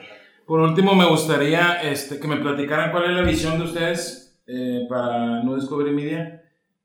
[0.46, 4.86] Por último, me gustaría este, que me platicaran cuál es la visión de ustedes eh,
[4.88, 6.38] para No Discovery Media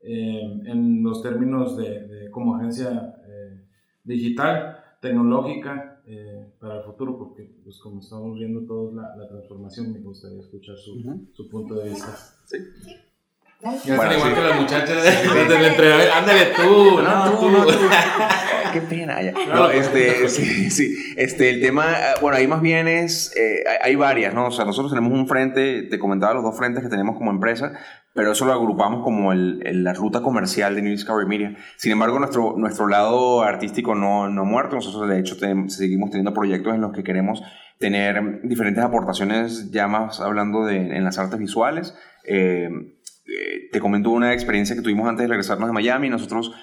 [0.03, 3.61] eh, en los términos de, como agencia eh,
[4.03, 9.93] digital, tecnológica eh, para el futuro, porque pues como estamos viendo todos la, la transformación,
[9.93, 11.01] me gustaría escuchar su,
[11.33, 12.15] su punto de vista.
[12.45, 12.57] Sí.
[13.85, 17.73] Ya bueno, igual que las muchachas de Ándale tú, no, tú, no, tú.
[18.73, 19.21] Qué pena.
[19.21, 19.31] Ya.
[19.31, 21.13] No, este, sí, sí.
[21.15, 24.47] Este, el tema, bueno, ahí más bien es, eh, hay varias, ¿no?
[24.47, 27.73] O sea, nosotros tenemos un frente, te comentaba los dos frentes que tenemos como empresa,
[28.13, 31.55] pero eso lo agrupamos como el, la ruta comercial de New Discovery Media.
[31.77, 34.75] Sin embargo, nuestro, nuestro lado artístico no, no ha muerto.
[34.75, 35.35] Nosotros, de hecho,
[35.67, 37.41] seguimos teniendo proyectos en los que queremos
[37.79, 41.95] tener diferentes aportaciones, ya más hablando de en las artes visuales.
[42.23, 42.69] Eh,
[43.25, 46.09] eh, te comento una experiencia que tuvimos antes de regresarnos de Miami.
[46.09, 46.53] Nosotros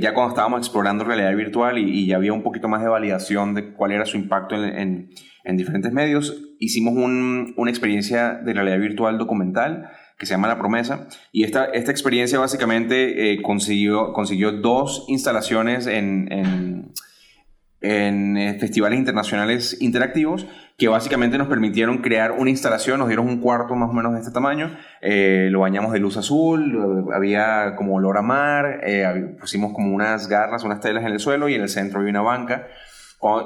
[0.00, 3.72] ya cuando estábamos explorando realidad virtual y, ya había un poquito más de validación de
[3.72, 5.10] cuál era su impacto en,
[5.44, 10.58] en, diferentes medios, hicimos un, una experiencia de realidad virtual documental que se llama La
[10.58, 11.08] Promesa.
[11.32, 16.92] Y esta, esta experiencia básicamente eh, consiguió, consiguió dos instalaciones en, en,
[17.80, 20.46] en eh, festivales internacionales interactivos
[20.78, 24.20] que básicamente nos permitieron crear una instalación, nos dieron un cuarto más o menos de
[24.20, 28.82] este tamaño, eh, lo bañamos de luz azul, había como olor a mar,
[29.40, 32.20] pusimos como unas garras, unas telas en el suelo y en el centro había una
[32.20, 32.66] banca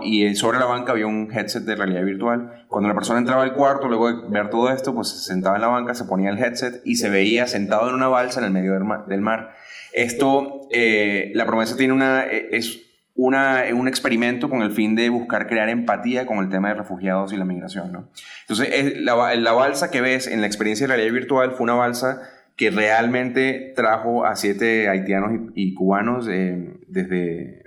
[0.03, 2.65] y sobre la banca había un headset de realidad virtual.
[2.69, 5.63] Cuando la persona entraba al cuarto, luego de ver todo esto, pues se sentaba en
[5.63, 8.53] la banca, se ponía el headset y se veía sentado en una balsa en el
[8.53, 9.55] medio del mar.
[9.93, 12.81] Esto, eh, la promesa tiene una, es
[13.15, 17.33] una, un experimento con el fin de buscar crear empatía con el tema de refugiados
[17.33, 17.93] y la migración.
[17.93, 18.09] ¿no?
[18.43, 22.23] Entonces, la, la, balsa que ves en la experiencia de realidad virtual fue una balsa
[22.57, 27.60] que realmente trajo a siete haitianos y, cubanos eh, desde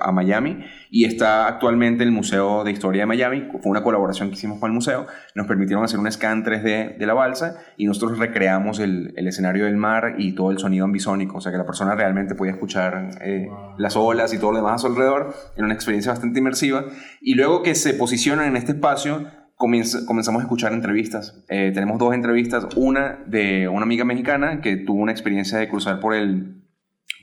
[0.00, 3.48] a Miami y está actualmente en el Museo de Historia de Miami.
[3.62, 5.06] Fue una colaboración que hicimos con el museo.
[5.34, 9.64] Nos permitieron hacer un scan 3D de la balsa y nosotros recreamos el, el escenario
[9.64, 11.38] del mar y todo el sonido ambisónico.
[11.38, 14.74] O sea que la persona realmente podía escuchar eh, las olas y todo lo demás
[14.74, 15.34] a su alrededor.
[15.56, 16.84] en una experiencia bastante inmersiva.
[17.20, 19.26] Y luego que se posicionan en este espacio,
[19.56, 21.44] comenzamos a escuchar entrevistas.
[21.48, 26.00] Eh, tenemos dos entrevistas, una de una amiga mexicana que tuvo una experiencia de cruzar
[26.00, 26.64] por el,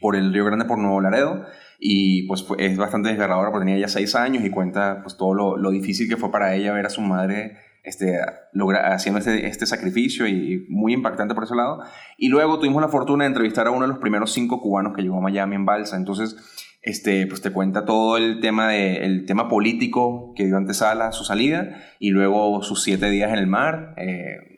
[0.01, 1.45] por el Río Grande por Nuevo Laredo
[1.79, 5.57] y pues es bastante desgarradora porque tenía ya seis años y cuenta pues todo lo,
[5.57, 7.57] lo, difícil que fue para ella ver a su madre
[7.87, 8.19] este,
[8.51, 11.79] logra, haciendo este, este sacrificio y, muy impactante por ese lado.
[12.17, 15.01] Y luego tuvimos la fortuna de entrevistar a uno de los primeros cinco cubanos que
[15.01, 15.95] llegó a Miami en balsa.
[15.95, 16.35] Entonces,
[16.81, 21.23] este, pues te cuenta todo el tema, de, el tema político que dio antesala su
[21.23, 23.93] salida y luego sus siete días en el mar.
[23.97, 24.56] Eh,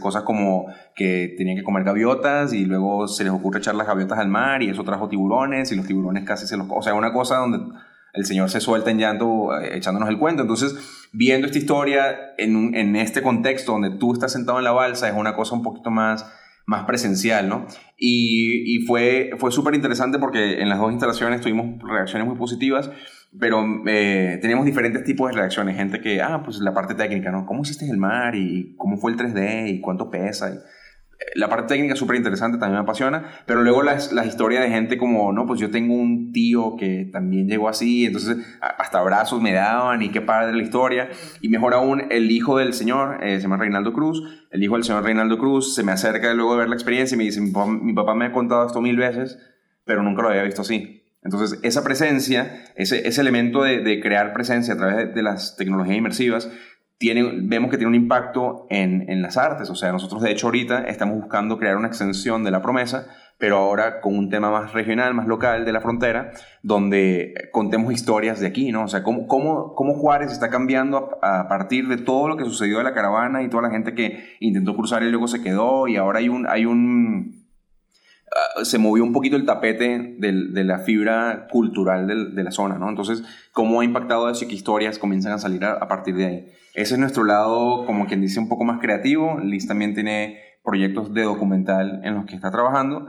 [0.00, 4.18] cosas como que tenían que comer gaviotas y luego se les ocurre echar las gaviotas
[4.18, 6.66] al mar y eso trajo tiburones y los tiburones casi se los...
[6.70, 7.58] O sea, una cosa donde
[8.12, 10.42] el señor se suelta en llanto eh, echándonos el cuento.
[10.42, 15.08] Entonces, viendo esta historia en, en este contexto donde tú estás sentado en la balsa
[15.08, 16.24] es una cosa un poquito más
[16.66, 17.66] más presencial, ¿no?
[17.98, 22.90] Y, y fue, fue súper interesante porque en las dos instalaciones tuvimos reacciones muy positivas
[23.38, 25.76] pero eh, teníamos diferentes tipos de reacciones.
[25.76, 27.46] Gente que, ah, pues la parte técnica, ¿no?
[27.46, 28.34] ¿Cómo hiciste el mar?
[28.34, 29.68] ¿Y cómo fue el 3D?
[29.68, 30.50] ¿Y cuánto pesa?
[30.50, 30.58] Eh,
[31.34, 34.70] la parte técnica es súper interesante, también me apasiona, pero luego las, las historias de
[34.70, 39.40] gente como, no, pues yo tengo un tío que también llegó así, entonces hasta abrazos
[39.40, 41.08] me daban y qué padre la historia.
[41.40, 44.84] Y mejor aún, el hijo del señor, eh, se llama Reinaldo Cruz, el hijo del
[44.84, 47.92] señor Reinaldo Cruz se me acerca luego de ver la experiencia y me dice, mi
[47.94, 49.38] papá me ha contado esto mil veces,
[49.84, 51.03] pero nunca lo había visto así.
[51.24, 55.96] Entonces, esa presencia, ese, ese elemento de, de, crear presencia a través de, las tecnologías
[55.96, 56.50] inmersivas,
[56.98, 59.70] tiene, vemos que tiene un impacto en, en, las artes.
[59.70, 63.06] O sea, nosotros de hecho ahorita estamos buscando crear una extensión de la promesa,
[63.38, 68.38] pero ahora con un tema más regional, más local de la frontera, donde contemos historias
[68.38, 68.84] de aquí, ¿no?
[68.84, 72.44] O sea, cómo, cómo, cómo Juárez está cambiando a, a, partir de todo lo que
[72.44, 75.88] sucedió de la caravana y toda la gente que intentó cruzar y luego se quedó,
[75.88, 76.46] y ahora hay un...
[76.46, 77.43] Hay un
[78.32, 82.88] Ah, se movió un poquito el tapete de, la fibra cultural de, la zona, ¿no?
[82.88, 83.22] Entonces,
[83.52, 86.52] ¿cómo ha impactado eso y qué historias comienzan a salir a, partir de ahí?
[86.74, 89.38] Ese es nuestro lado, como quien dice, un poco más creativo.
[89.40, 93.06] Liz también tiene proyectos de documental en los que está trabajando.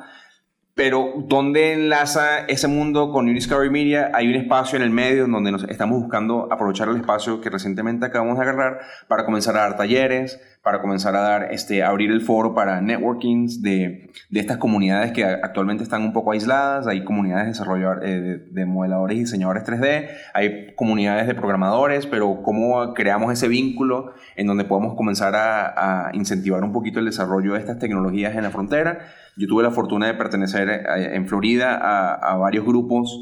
[0.76, 4.12] Pero ¿dónde enlaza ese mundo con New Media?
[4.14, 7.50] Hay un espacio en el medio en donde nos estamos buscando aprovechar el espacio que
[7.50, 12.12] recientemente acabamos de agarrar para comenzar a dar talleres, para comenzar a dar, este, abrir
[12.12, 16.88] el foro para networkings de, de estas comunidades que actualmente están un poco aisladas.
[16.88, 22.42] Hay comunidades de, desarrolladores, eh, de, modeladores y diseñadores 3D, hay comunidades de programadores, pero
[22.44, 27.54] cómo creamos ese vínculo en donde podemos comenzar a, a incentivar un poquito el desarrollo
[27.54, 29.08] de estas tecnologías en la frontera
[29.38, 33.22] yo tuve la fortuna de pertenecer eh, en Florida a, varios grupos,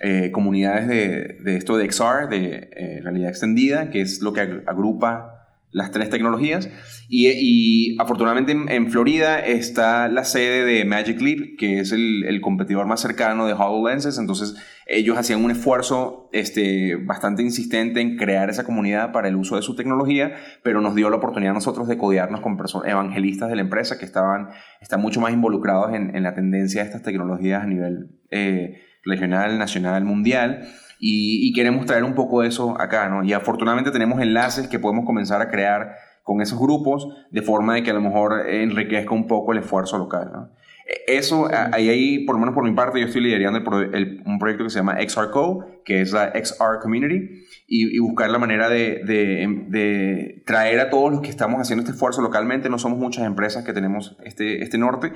[0.00, 4.62] eh, comunidades de, de, esto de XR, de eh, realidad extendida, que es lo que
[4.66, 5.33] agrupa
[5.74, 6.70] las tres tecnologías.
[7.08, 13.00] Y, afortunadamente en, Florida está la sede de Magic Leap, que es el, competidor más
[13.00, 14.18] cercano de HoloLenses.
[14.18, 14.54] Entonces
[14.86, 19.62] ellos hacían un esfuerzo este, bastante insistente en crear esa comunidad para el uso de
[19.62, 22.56] su tecnología, pero nos dio la oportunidad a nosotros de codearnos con
[22.86, 24.50] evangelistas de la empresa que estaban,
[24.80, 29.58] están mucho más involucrados en, en la tendencia de estas tecnologías a nivel eh, regional,
[29.58, 30.68] nacional, mundial.
[31.06, 33.22] Y, queremos traer un poco de eso acá, ¿no?
[33.22, 37.82] Y afortunadamente tenemos enlaces que podemos comenzar a crear con esos grupos de forma de
[37.82, 40.50] que a lo mejor enriquezca un poco el esfuerzo local, ¿no?
[40.86, 43.58] E, eso, ahí, ahí, por lo menos por mi parte, yo estoy liderando
[43.92, 48.38] el, un proyecto que se llama XRCO, que es la XR Community, y, buscar la
[48.38, 52.70] manera de, de, de, traer a todos los que estamos haciendo este esfuerzo localmente.
[52.70, 55.12] No somos muchas empresas que tenemos este, este norte,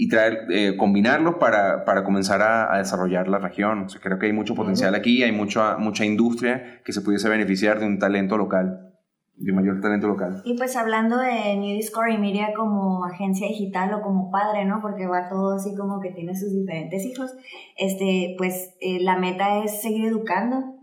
[0.00, 3.88] y traer, eh, combinarlos para, para comenzar a, desarrollar la región.
[4.00, 7.86] creo que hay mucho potencial aquí, hay mucha, mucha industria que se pudiese beneficiar de
[7.86, 8.94] un talento local,
[9.34, 10.40] de mayor talento local.
[10.44, 14.80] Y pues hablando de New Discovery Media como agencia digital o como padre, ¿no?
[14.80, 17.34] Porque va todo así como que tiene sus diferentes hijos,
[17.76, 20.77] este, pues eh, la meta es seguir educando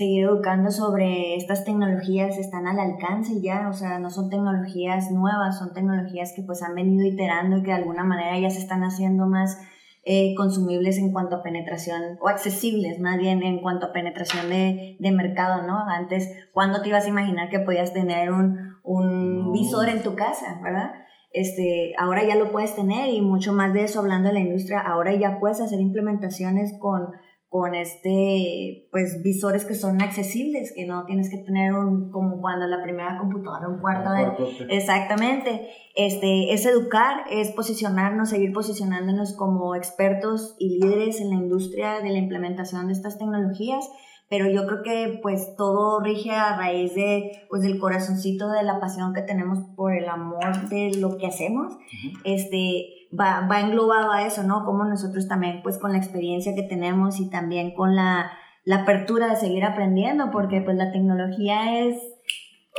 [0.00, 5.58] seguir educando sobre estas tecnologías están al alcance ya, o sea, no son tecnologías nuevas,
[5.58, 8.82] son tecnologías que pues han venido iterando y que de alguna manera ya se están
[8.82, 9.60] haciendo más
[10.06, 14.96] eh, consumibles en cuanto a penetración, o accesibles más bien en cuanto a penetración de,
[14.98, 15.78] de mercado, ¿no?
[15.86, 20.62] Antes, ¿cuándo te ibas a imaginar que podías tener un, un visor en tu casa,
[20.62, 20.92] verdad?
[21.34, 24.80] Este, ahora ya lo puedes tener y mucho más de eso hablando de la industria,
[24.80, 27.08] ahora ya puedes hacer implementaciones con
[27.50, 32.68] con este, pues, visores que son accesibles, que no tienes que tener un, como cuando
[32.68, 34.76] la primera computadora, un cuarto de...
[34.76, 35.68] Exactamente.
[35.96, 42.10] Este, es educar, es posicionarnos, seguir posicionándonos como expertos y líderes en la industria de
[42.10, 43.90] la implementación de estas tecnologías,
[44.28, 48.78] pero yo creo que pues todo rige a raíz de, pues, del corazoncito de la
[48.78, 51.76] pasión que tenemos por el amor de lo que hacemos.
[52.22, 54.64] Este, va, va englobado a eso, ¿no?
[54.64, 58.32] Como nosotros también, pues con la experiencia que tenemos y también con la,
[58.64, 61.96] la apertura de seguir aprendiendo, porque pues la tecnología es,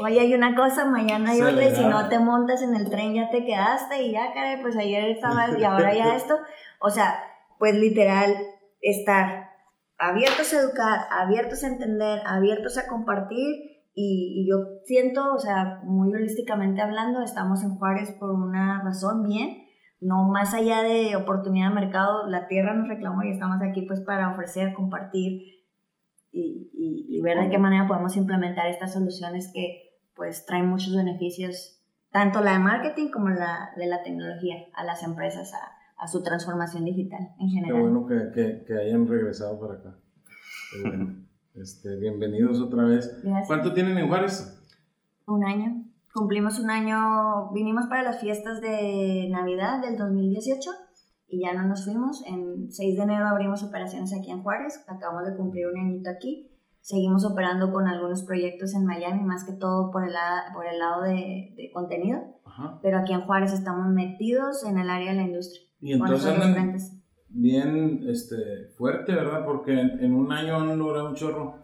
[0.02, 3.14] hoy hay una cosa, mañana hay otra, y si no te montas en el tren
[3.14, 6.38] ya te quedaste y ya, caray, pues ayer estabas y ahora ya esto.
[6.80, 7.24] O sea,
[7.60, 8.36] pues literal,
[8.82, 9.52] estar
[9.98, 13.70] abiertos a educar, abiertos a entender, abiertos a compartir.
[13.94, 19.24] Y, y, yo siento, o sea, muy holísticamente hablando, estamos en Juárez por una razón
[19.24, 19.61] bien,
[20.02, 24.02] no más allá de oportunidad de mercado, la tierra nos reclamó y estamos aquí pues
[24.02, 25.44] para ofrecer, compartir
[26.32, 31.80] y, y, ver de qué manera podemos implementar estas soluciones que pues traen muchos beneficios,
[32.10, 36.24] tanto la de marketing como la de la tecnología a las empresas, a, a su
[36.24, 37.76] transformación digital en general.
[37.76, 39.96] Qué bueno que, que, que hayan regresado para acá.
[41.54, 43.22] Este, bienvenidos otra vez.
[43.46, 44.58] ¿Cuánto tienen en Juárez?
[45.28, 45.81] Un año
[46.14, 50.70] cumplimos un año, vinimos para las fiestas de Navidad del 2018
[51.28, 52.24] y ya no nos fuimos.
[52.28, 56.50] En 6 de enero abrimos operaciones aquí en Juárez, acabamos de cumplir un añito aquí.
[56.82, 60.14] Seguimos operando con algunos proyectos en Miami, más que todo por el,
[60.54, 62.20] por el lado de, de contenido.
[62.82, 65.62] Pero aquí en Juárez estamos metidos en el área de la industria.
[65.80, 66.76] Y entonces andan
[67.30, 69.46] bien este, fuerte, ¿verdad?
[69.46, 71.62] Porque en, en un año han logrado un chorro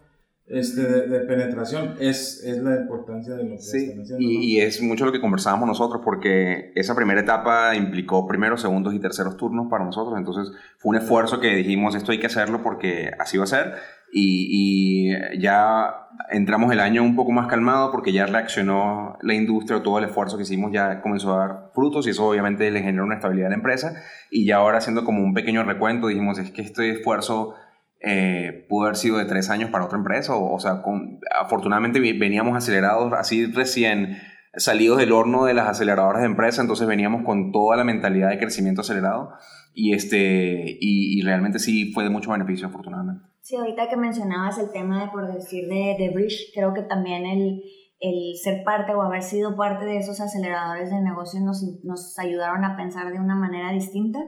[0.50, 4.22] este, de, penetración es, es, la importancia de lo que sí, están haciendo.
[4.22, 8.94] Y, y, es mucho lo que conversábamos nosotros porque esa primera etapa implicó primeros, segundos
[8.94, 10.16] y terceros turnos para nosotros.
[10.18, 13.74] Entonces fue un esfuerzo que dijimos, esto hay que hacerlo porque así va a ser.
[14.10, 19.82] Y, y ya entramos el año un poco más calmado porque ya reaccionó la industria,
[19.82, 23.04] todo el esfuerzo que hicimos ya comenzó a dar frutos y eso obviamente le generó
[23.04, 24.02] una estabilidad a la empresa.
[24.30, 27.54] Y ya ahora haciendo como un pequeño recuento dijimos, es que este esfuerzo
[28.00, 30.34] eh, pudo haber sido de tres años para otra empresa.
[30.36, 34.18] O, sea, con, afortunadamente veníamos acelerados, así recién
[34.54, 38.38] salidos del horno de las aceleradoras de empresa, entonces veníamos con toda la mentalidad de
[38.38, 39.30] crecimiento acelerado
[39.72, 43.24] y, este, y, realmente sí fue de mucho beneficio, afortunadamente.
[43.40, 47.24] Sí, ahorita que mencionabas el tema de, por decir, de, de Bridge, creo que también
[47.26, 47.62] el,
[48.00, 52.64] el ser parte o haber sido parte de esos aceleradores de negocio nos, nos ayudaron
[52.64, 54.18] a pensar de una manera distinta,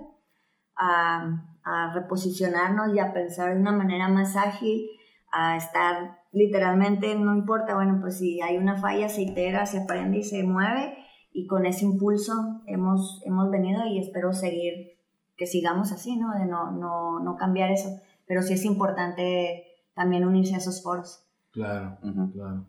[0.80, 4.88] a a reposicionarnos y a pensar de una manera más ágil,
[5.32, 10.18] a estar literalmente, no importa, bueno, pues si hay una falla, se itera, se aprende
[10.18, 10.96] y se mueve
[11.32, 14.98] y con ese impulso hemos, hemos venido y espero seguir,
[15.36, 16.32] que sigamos así, ¿no?
[16.38, 17.88] De no, no, no cambiar eso,
[18.26, 19.64] pero sí es importante
[19.94, 21.24] también unirse a esos foros.
[21.52, 21.98] Claro,
[22.32, 22.64] claro.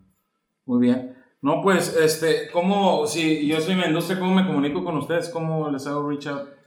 [0.66, 1.16] Muy bien.
[1.40, 5.28] No, pues, este, ¿cómo, si yo soy Mendoza, cómo me comunico con ustedes?
[5.28, 6.61] ¿Cómo les hago reach out?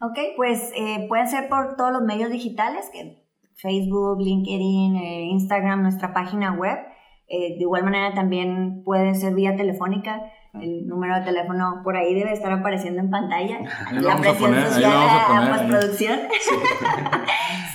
[0.00, 3.24] Ok, pues eh, pueden ser por todos los medios digitales, que
[3.56, 6.78] Facebook, LinkedIn, eh, Instagram, nuestra página web.
[7.26, 10.20] Eh, de igual manera también puede ser vía telefónica.
[10.52, 13.60] El número de teléfono por ahí debe estar apareciendo en pantalla.
[13.86, 16.20] Ahí la presión poner, social a a, postproducción.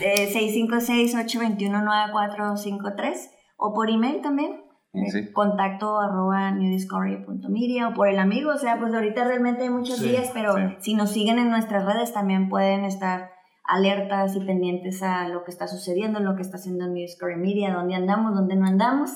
[0.02, 4.64] Eh, 656-821-9453 o por email también.
[4.94, 5.32] Eh, Sí.
[5.32, 8.52] Contacto arroba newdiscovery.media o por el amigo.
[8.52, 10.64] O sea, pues ahorita realmente hay muchos Sí, días, pero sí.
[10.80, 13.32] si nos siguen en nuestras redes también pueden estar
[13.64, 17.72] alertas y pendientes a lo que está sucediendo, lo que está haciendo New Discovery Media,
[17.74, 19.12] dónde andamos, dónde no andamos.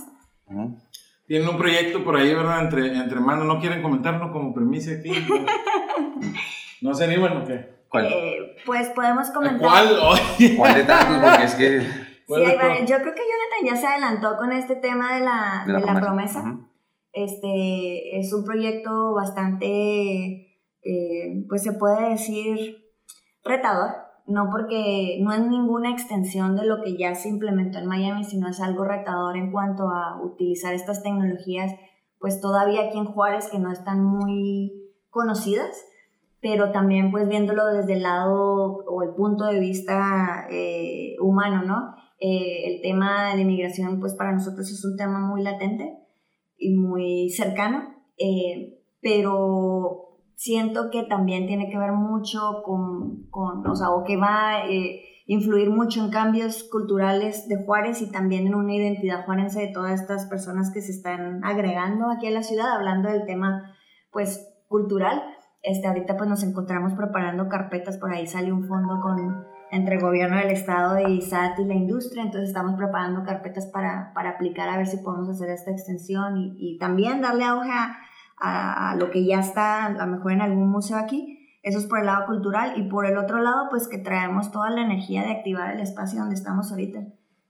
[1.26, 2.62] Tienen un proyecto por ahí, ¿verdad?
[2.66, 5.10] Entre, entre manos, ¿no quieren comentarlo como premisa aquí?
[5.10, 5.46] ¿No,
[6.90, 7.74] ¿No se animan o qué?
[7.90, 8.06] ¿Cuál?
[8.08, 9.60] Eh, pues podemos ¿A comentar.
[9.70, 9.88] ¿Cuál?
[10.58, 11.18] ¿Cuál de tantos?
[11.30, 12.03] Porque es que...
[12.24, 12.78] Sí, ¿cuál de hay varios.
[12.78, 12.90] todos?
[12.90, 16.42] yo creo que Jonathan ya se adelantó con este tema de la, de la promesa.
[16.42, 16.68] Ujú.
[17.14, 22.78] Este es un proyecto bastante, eh, pues se puede decir,
[23.44, 23.92] retador.
[24.26, 28.48] No porque no es ninguna extensión de lo que ya se implementó en Miami, sino
[28.48, 31.74] es algo retador en cuanto a utilizar estas tecnologías,
[32.20, 34.72] pues todavía aquí en Juárez que no están muy
[35.10, 35.86] conocidas,
[36.42, 41.96] pero también pues viéndolo desde el lado o el punto de vista eh, humano, ¿no?
[42.26, 45.94] Eh, el tema de inmigración pues para nosotros es un tema muy latente
[46.56, 47.84] y muy cercano,
[48.18, 54.16] eh, pero siento que también tiene que ver mucho con, con o sea, o que
[54.16, 59.26] va a eh, influir mucho en cambios culturales de Juárez y también en una identidad
[59.26, 63.26] juarense de todas estas personas que se están agregando aquí a la ciudad, hablando del
[63.26, 63.76] tema,
[64.14, 65.22] pues, cultural.
[65.62, 70.02] Este, ahorita pues nos encontramos preparando carpetas, por ahí sale un fondo con, entre el
[70.02, 74.70] gobierno del estado y SAT y la industria, entonces estamos preparando carpetas para, para aplicar
[74.70, 77.98] a ver si podemos hacer esta extensión y, y también darle auge a,
[78.38, 81.40] a, a lo que ya está a lo mejor en algún museo aquí.
[81.64, 84.70] Eso es por el lado cultural y por el otro lado pues que traemos toda
[84.70, 87.00] la energía de activar el espacio donde estamos ahorita.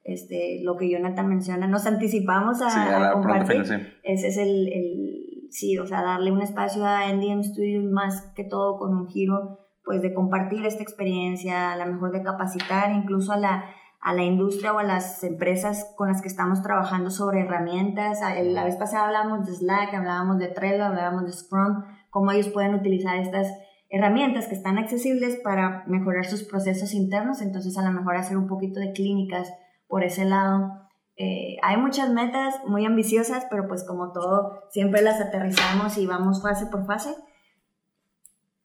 [0.03, 3.63] Este, lo que Jonathan menciona, nos anticipamos a, Sí, a la compartir.
[3.63, 3.85] fecha, sí.
[4.03, 8.43] Ese es el, el, sí, o sea, darle un espacio a NDM Studios más que
[8.43, 13.33] todo con un giro, pues de compartir esta experiencia, a lo mejor de capacitar incluso
[13.33, 13.65] a la,
[13.99, 18.19] a la industria o a las empresas con las que estamos trabajando sobre herramientas.
[18.21, 22.75] La vez pasada hablábamos de Slack, hablábamos de Trello, hablábamos de Scrum, cómo ellos pueden
[22.75, 23.47] utilizar estas
[23.89, 28.47] herramientas que están accesibles para mejorar sus procesos internos, entonces a lo mejor hacer un
[28.47, 29.53] poquito de clínicas
[29.87, 30.83] por ese lado.
[31.15, 36.41] Eh, hay muchas metas muy ambiciosas, pero pues como todo, siempre las aterrizamos y vamos
[36.41, 37.13] fase por fase.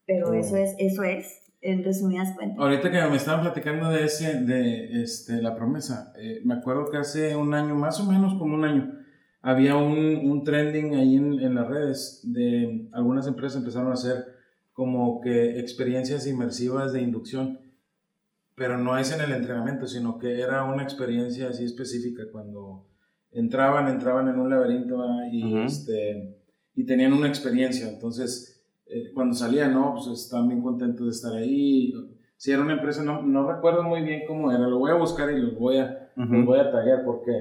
[0.09, 2.59] Pero eso es, eso es, en resumidas cuentas.
[2.59, 6.96] Ahorita que me estaban platicando de ese, de este, la promesa, eh, me acuerdo que
[6.96, 8.94] hace un año, más o menos como un año,
[9.42, 14.24] había un, un trending ahí en, en las redes de algunas empresas empezaron a hacer
[14.72, 17.61] como que experiencias inmersivas de inducción,
[18.54, 22.88] pero no es en el entrenamiento, sino que era una experiencia así específica cuando
[23.30, 26.34] entraban, entraban en un laberinto y, este,
[26.74, 28.57] y tenían una experiencia, entonces
[28.91, 31.93] eh, cuando salían, no, pues estaban bien contentos de estar ahí.
[32.36, 35.30] Si era una empresa, no, no recuerdo muy bien cómo era, lo voy a buscar
[35.32, 36.45] y los voy a, los Ujú.
[36.45, 37.32] voy a taggear porque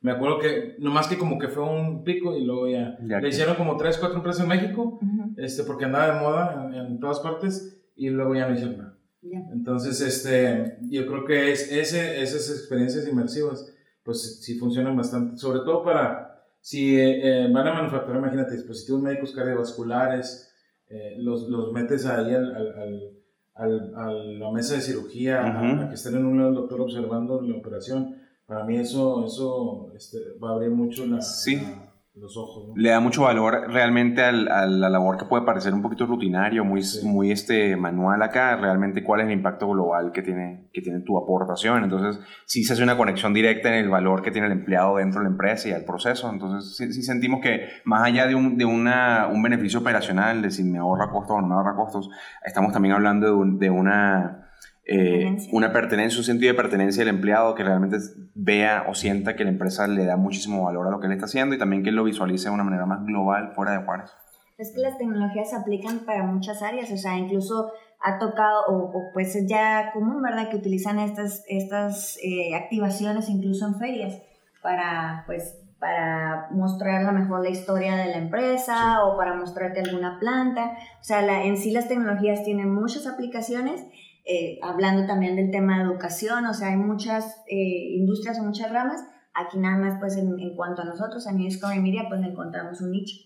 [0.00, 3.28] me acuerdo que nomás que como que fue un pico y luego ya, Ya le
[3.28, 7.00] hicieron como tres, cuatro empresas en México, Ujú, este, porque andaba de moda en, en
[7.00, 8.98] todas partes y luego ya no hicieron nada.
[9.22, 9.40] ya.
[9.52, 15.60] Entonces, este, yo creo que es, ese, esas experiencias inmersivas, pues sí funcionan bastante, sobre
[15.60, 20.45] todo para, si eh, eh, van a manufacturar, imagínate, dispositivos médicos cardiovasculares,
[20.88, 23.12] eh, los, los metes ahí al, al,
[23.54, 27.40] al- a la mesa de cirugía, a- que estén en un lado el doctor observando
[27.40, 28.16] la operación,
[28.46, 31.56] para mí eso, eso este, va a abrir mucho la- Sí.
[31.56, 31.85] la-
[32.18, 32.68] los ojos.
[32.68, 32.74] ¿no?
[32.76, 36.64] le da mucho valor realmente al- a la labor que puede parecer un poquito rutinario,
[36.64, 37.06] muy, Sí.
[37.06, 41.16] muy este, manual acá, realmente cuál es el impacto global que tiene, que tiene tu
[41.18, 41.84] aportación.
[41.84, 45.20] Entonces, sí se hace una conexión directa en el valor que tiene el empleado dentro
[45.20, 46.30] de la empresa y al proceso.
[46.30, 50.50] Entonces, sí, sí sentimos que más allá de, un, de una, un beneficio operacional, de
[50.50, 52.10] si me ahorra costos o no me ahorra costos,
[52.44, 54.42] estamos también hablando de, un- de una...
[54.86, 55.50] eh, Pertenencia.
[55.52, 57.96] una pertenencia, un sentido de pertenencia del empleado que realmente
[58.34, 61.24] vea o sienta que la empresa le da muchísimo valor a lo que él está
[61.26, 64.10] haciendo y también que lo visualice de una manera más global fuera de Juárez.
[64.58, 67.70] Es que las tecnologías se aplican para muchas áreas, o sea, incluso
[68.00, 73.28] ha tocado, o, o pues es ya común, ¿verdad?, que utilizan estas, estas eh, activaciones
[73.28, 74.22] incluso en ferias
[74.62, 79.80] para, pues, para mostrar a lo mejor la historia de la empresa o para mostrarte
[79.80, 80.72] alguna planta.
[81.00, 83.84] O sea, la- en sí las tecnologías tienen muchas aplicaciones,
[84.26, 88.70] eh, hablando también del tema de educación, o sea, hay muchas eh, industrias o muchas
[88.72, 89.04] ramas.
[89.34, 92.80] Aquí nada más, pues, en, en cuanto a nosotros, a New Discovery Media, pues encontramos
[92.80, 93.16] un nicho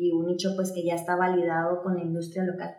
[0.00, 2.74] y un nicho pues que ya está validado con la industria local.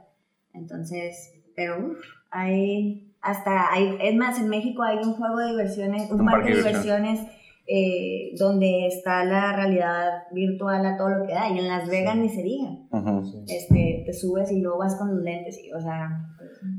[0.53, 1.99] Entonces, pero uf,
[2.31, 6.49] hay hasta hay es más en México hay un juego de diversiones, un, Un parque,
[6.49, 7.19] parque de de diversiones
[7.73, 11.49] eh, donde está la realidad virtual a todo lo que da.
[11.49, 12.67] Y en Las Vegas ni se diga.
[13.47, 15.57] este, te subes y luego vas con los lentes.
[15.63, 16.27] Y, o sea,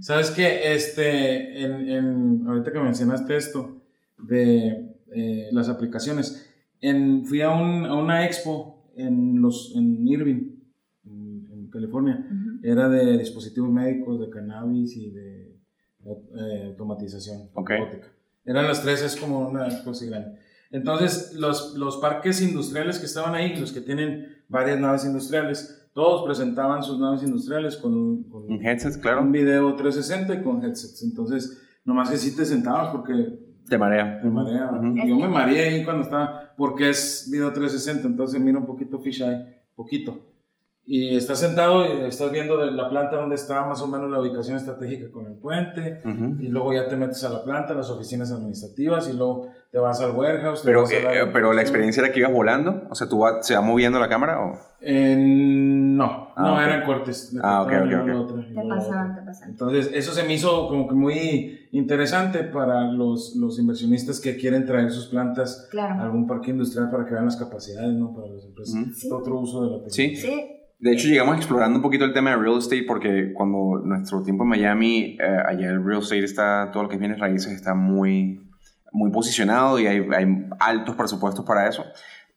[0.01, 0.74] ¿Sabes qué?
[0.74, 3.80] Este, en, en, ahorita que mencionaste esto
[4.18, 6.47] de eh, las aplicaciones,
[6.82, 10.59] en, fui a, un, a, una expo en, los, en Irving,
[11.07, 12.22] en, California.
[12.62, 15.57] Era de dispositivos médicos, de cannabis y de
[16.05, 18.12] eh, automatización robótica.
[18.45, 20.38] Eran las tres, es como una cosa grande.
[20.73, 26.25] Entonces, los, los parques industriales que estaban ahí, los que tienen varias naves industriales, todos
[26.25, 29.23] presentaban sus naves industriales con, con headsets, claro.
[29.23, 31.03] un video 360 y con headsets.
[31.03, 33.39] Entonces, nomás que sí te sentabas porque...
[33.68, 34.20] Te marea.
[34.20, 34.70] Te marea.
[35.07, 39.62] Yo me mareé ahí cuando estaba, porque es video 360, entonces mira un poquito fisheye,
[39.77, 40.32] poquito
[40.85, 44.20] y estás sentado y estás viendo de la planta donde está más o menos la
[44.20, 46.03] ubicación estratégica con el puente
[46.41, 50.01] y luego ya te metes a la planta, las oficinas administrativas y luego te vas
[50.01, 50.62] al warehouse.
[50.64, 54.01] Pero, eh, pero la experiencia era que ibas volando, o sea, ¿tú se va moviendo
[54.01, 54.59] la cámara o...?
[54.85, 57.33] no, ah, no, eran cortes.
[57.41, 58.47] Ah, ok, ok, ok.
[58.49, 59.51] Te pasaban, te pasaban.
[59.51, 64.66] Entonces, eso se me hizo como que muy interesante para los, los inversionistas que quieren
[64.66, 68.12] traer sus plantas a algún parque industrial para que vean las capacidades, ¿no?
[68.12, 68.74] Para las empresas.
[69.12, 70.16] Otro uso de la tecnología.
[70.16, 70.62] Sí, sí.
[70.83, 74.43] De hecho, llegamos explorando un poquito el tema de real estate porque cuando nuestro tiempo
[74.43, 78.51] en Miami, eh, allá el real estate está, todo lo que viene raíces está muy,
[78.91, 81.85] muy posicionado y hay, hay, altos presupuestos para eso.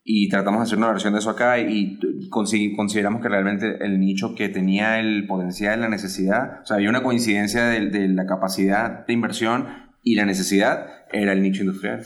[0.04, 1.98] Y tratamos de hacer una versión de eso acá y
[2.30, 7.02] consideramos que realmente el nicho que tenía el potencial, la necesidad, o sea, había una
[7.02, 9.66] coincidencia de, de la capacidad de inversión
[10.04, 12.04] y la necesidad, era el nicho industrial.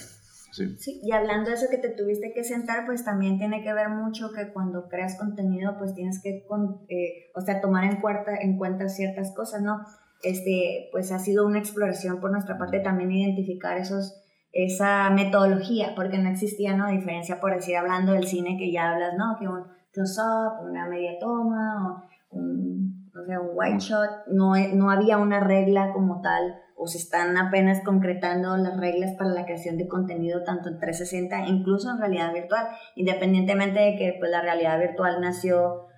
[0.53, 1.01] Sí.
[1.03, 4.33] Y hablando de eso que te tuviste que sentar, pues también tiene que ver mucho
[4.33, 6.45] que cuando creas contenido, pues tienes que,
[6.89, 9.81] eh, o sea, tomar en cuenta, en cuenta ciertas cosas, ¿no?
[10.23, 14.21] Este, pues ha sido una exploración por nuestra parte también identificar esos,
[14.53, 16.89] esa metodología, porque no existía, ¿no?
[16.89, 19.37] Diferencia por decir, hablando del cine que ya hablas, ¿no?
[19.39, 24.91] Que un close-up, una media toma, o un, no sé, un white shot, no, no
[24.91, 29.77] había una regla como tal o se están apenas concretando las reglas para la creación
[29.77, 34.79] de contenido tanto en 360 incluso en realidad virtual, independientemente de que pues, la realidad
[34.79, 35.89] virtual nació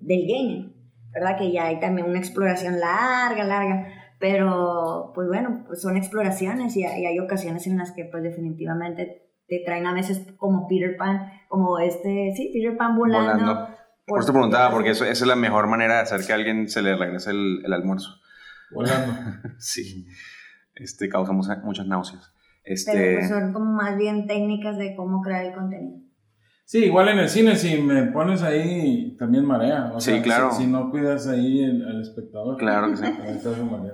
[0.00, 0.74] del gaming,
[1.12, 1.36] ¿verdad?
[1.36, 3.86] Que ya hay también una exploración larga, larga,
[4.18, 9.62] pero pues bueno, pues son exploraciones y hay, ocasiones en las que pues definitivamente te
[9.62, 13.68] traen a veces como Peter Pan, como este, sí, Peter Pan volando.
[14.06, 16.36] Por, eso te preguntaba, porque eso, esa es la mejor manera de hacer que a
[16.36, 18.23] alguien se le regrese el, el almuerzo.
[18.70, 19.14] Volando.
[19.58, 20.06] sí.
[20.74, 22.32] Este, causa muchas náuseas.
[22.64, 22.92] Este...
[22.92, 26.04] Pero pues son como más bien técnicas de cómo crear el contenido.
[26.66, 29.92] Sí, igual en el cine, si me pones ahí, también marea.
[29.94, 30.50] O sí, claro.
[30.50, 32.56] Si, no cuidas ahí al espectador.
[32.56, 33.04] Claro que sí.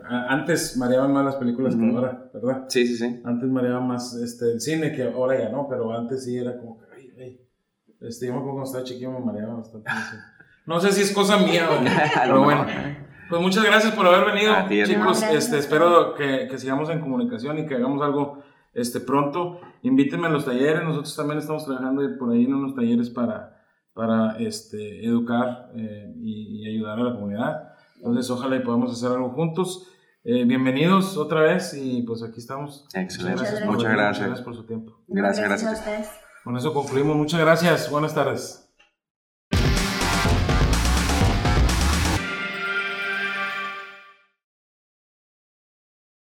[0.09, 2.67] Antes mareaban más las películas que ahora, ¿verdad?
[2.69, 3.21] Sí, sí, sí.
[3.25, 6.79] Antes mareaba más este, el cine, que ahora ya no, pero antes sí era como
[6.79, 7.41] que, ay, ay.
[8.03, 9.91] Este, yo me acuerdo cuando estaba chiquillo me mareaba bastante.
[10.65, 11.69] No sé si es cosa mía,
[12.23, 12.67] pero bueno.
[13.31, 14.55] Pues muchas gracias por haber venido,
[14.85, 15.23] chicos.
[15.23, 18.43] este, espero que, que, sigamos en comunicación y que hagamos algo
[18.75, 19.61] este, pronto.
[19.83, 20.83] Invítenme a los talleres.
[20.83, 23.63] Nosotros también estamos trabajando por ahí en unos talleres para,
[23.95, 27.75] para este, educar eh, y, ayudar a la comunidad.
[27.97, 29.87] Entonces, ojalá y podamos hacer algo juntos.
[30.25, 32.87] Eh, bienvenidos otra vez y pues aquí estamos.
[32.95, 33.43] Excelente.
[33.43, 33.71] Muchas gracias.
[33.71, 35.01] Muchas gracias por su tiempo.
[35.07, 35.87] Gracias, gracias.
[35.87, 36.21] gracias.
[36.43, 37.17] Con eso concluimos.
[37.17, 37.91] Muchas gracias.
[37.91, 38.70] Buenas tardes.